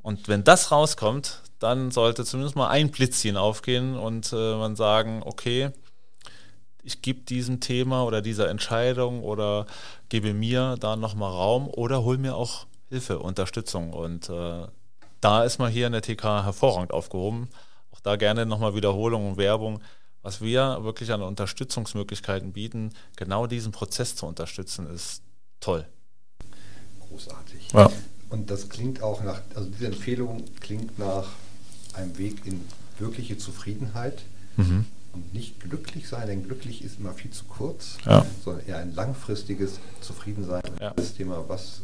Und 0.03 0.27
wenn 0.27 0.43
das 0.43 0.73
rauskommt, 0.73 1.41
dann 1.61 1.93
sollte 1.93 2.25
zumindest 2.25 2.57
mal 2.57 2.69
ein 2.69 2.91
Blitzchen 2.91 3.37
aufgehen 3.37 3.97
und 3.97 4.33
äh, 4.33 4.57
man 4.57 4.75
sagen, 4.75 5.23
okay, 5.25 5.71
ich 6.87 7.03
gebe 7.03 7.21
diesem 7.21 7.59
Thema 7.59 8.05
oder 8.05 8.23
dieser 8.23 8.49
Entscheidung 8.49 9.23
oder 9.23 9.67
gebe 10.09 10.33
mir 10.33 10.77
da 10.79 10.95
nochmal 10.95 11.33
Raum 11.33 11.69
oder 11.69 12.05
hol 12.05 12.17
mir 12.17 12.37
auch 12.37 12.67
Hilfe, 12.89 13.19
Unterstützung. 13.19 13.93
Und 13.93 14.29
äh, 14.29 14.67
da 15.21 15.45
ist 15.45 15.59
man 15.59 15.73
hier 15.73 15.89
in 15.89 15.93
der 15.93 16.03
TK 16.03 16.45
hervorragend 16.45 16.93
aufgehoben. 16.93 17.49
Auch 17.91 18.01
da 18.01 18.15
gerne 18.15 18.47
nochmal 18.47 18.77
Wiederholung 18.77 19.31
und 19.31 19.37
Werbung. 19.37 19.81
Was 20.23 20.41
wir 20.41 20.85
wirklich 20.85 21.13
an 21.13 21.23
Unterstützungsmöglichkeiten 21.23 22.53
bieten, 22.53 22.93
genau 23.17 23.49
diesen 23.49 23.73
Prozess 23.73 24.15
zu 24.15 24.27
unterstützen, 24.27 24.89
ist 24.89 25.23
toll. 25.59 25.87
Großartig. 27.09 27.73
Ja. 27.73 27.91
Und 28.31 28.51
das 28.51 28.69
klingt 28.69 29.03
auch 29.03 29.23
nach, 29.23 29.41
also 29.55 29.69
diese 29.71 29.87
Empfehlung 29.87 30.45
klingt 30.61 30.99
nach 30.99 31.27
einem 31.95 32.17
Weg 32.19 32.47
in 32.47 32.65
wirkliche 32.99 33.39
Zufriedenheit. 33.39 34.23
Mhm 34.57 34.87
und 35.17 35.35
nicht 35.35 35.59
glücklich 35.61 36.09
sein, 36.09 36.27
denn 36.29 36.45
glücklich 36.45 36.83
ist 36.85 36.99
immer 36.99 37.13
viel 37.15 37.31
zu 37.31 37.45
kurz, 37.45 37.97
Ja. 38.05 38.25
sondern 38.45 38.67
eher 38.67 38.79
ein 38.79 38.95
langfristiges 38.95 39.81
Zufriedensein. 40.01 40.63
Ja. 40.81 40.91
Das 40.95 41.15
Thema, 41.15 41.45
was, 41.49 41.81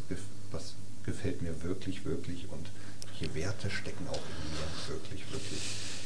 was 0.51 0.73
gefällt 1.03 1.41
mir 1.41 1.63
wirklich, 1.63 2.05
wirklich 2.05 2.47
und 2.51 2.69
welche 3.09 3.35
Werte 3.35 3.69
stecken 3.69 4.07
auch 4.09 4.15
in 4.15 4.49
mir 4.51 4.95
wirklich, 4.95 5.23
wirklich. 5.31 5.59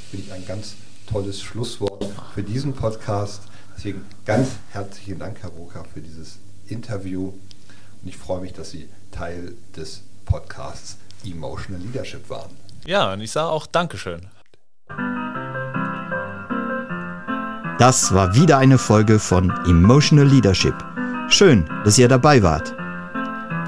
Finde 0.10 0.26
ich 0.26 0.32
ein 0.34 0.46
ganz 0.46 0.76
tolles 1.06 1.42
Schlusswort 1.42 2.06
für 2.34 2.44
diesen 2.44 2.74
Podcast. 2.74 3.42
Deswegen 3.78 4.06
ganz 4.26 4.50
herzlichen 4.72 5.20
Dank, 5.20 5.38
Herr 5.42 5.50
Roka, 5.52 5.84
für 5.84 6.02
dieses 6.02 6.38
Interview. 6.68 7.28
Und 8.02 8.08
ich 8.10 8.18
freue 8.18 8.42
mich, 8.42 8.54
dass 8.54 8.72
Sie 8.72 8.88
Teil 9.12 9.54
des 9.76 10.02
Podcasts 10.26 10.98
Emotional 11.26 11.82
Leadership 11.82 12.30
waren. 12.30 12.52
Ja, 12.86 13.14
und 13.14 13.22
ich 13.22 13.32
sage 13.32 13.50
auch 13.50 13.68
Dankeschön. 13.68 14.28
Das 17.80 18.12
war 18.12 18.34
wieder 18.34 18.58
eine 18.58 18.80
Folge 18.80 19.20
von 19.20 19.52
Emotional 19.68 20.26
Leadership. 20.26 20.74
Schön, 21.30 21.70
dass 21.86 22.00
ihr 22.00 22.08
dabei 22.08 22.42
wart. 22.42 22.76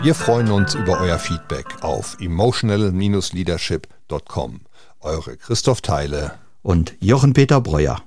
Wir 0.02 0.16
freuen 0.16 0.50
uns 0.50 0.74
über 0.74 1.00
euer 1.00 1.20
Feedback 1.20 1.68
auf 1.82 2.18
emotional-leadership.com. 2.20 4.62
Eure 5.02 5.38
Christoph 5.38 5.82
Theile. 5.82 6.32
Und 6.64 6.96
Jochen 7.00 7.34
Peter 7.34 7.62
Breuer. 7.62 8.02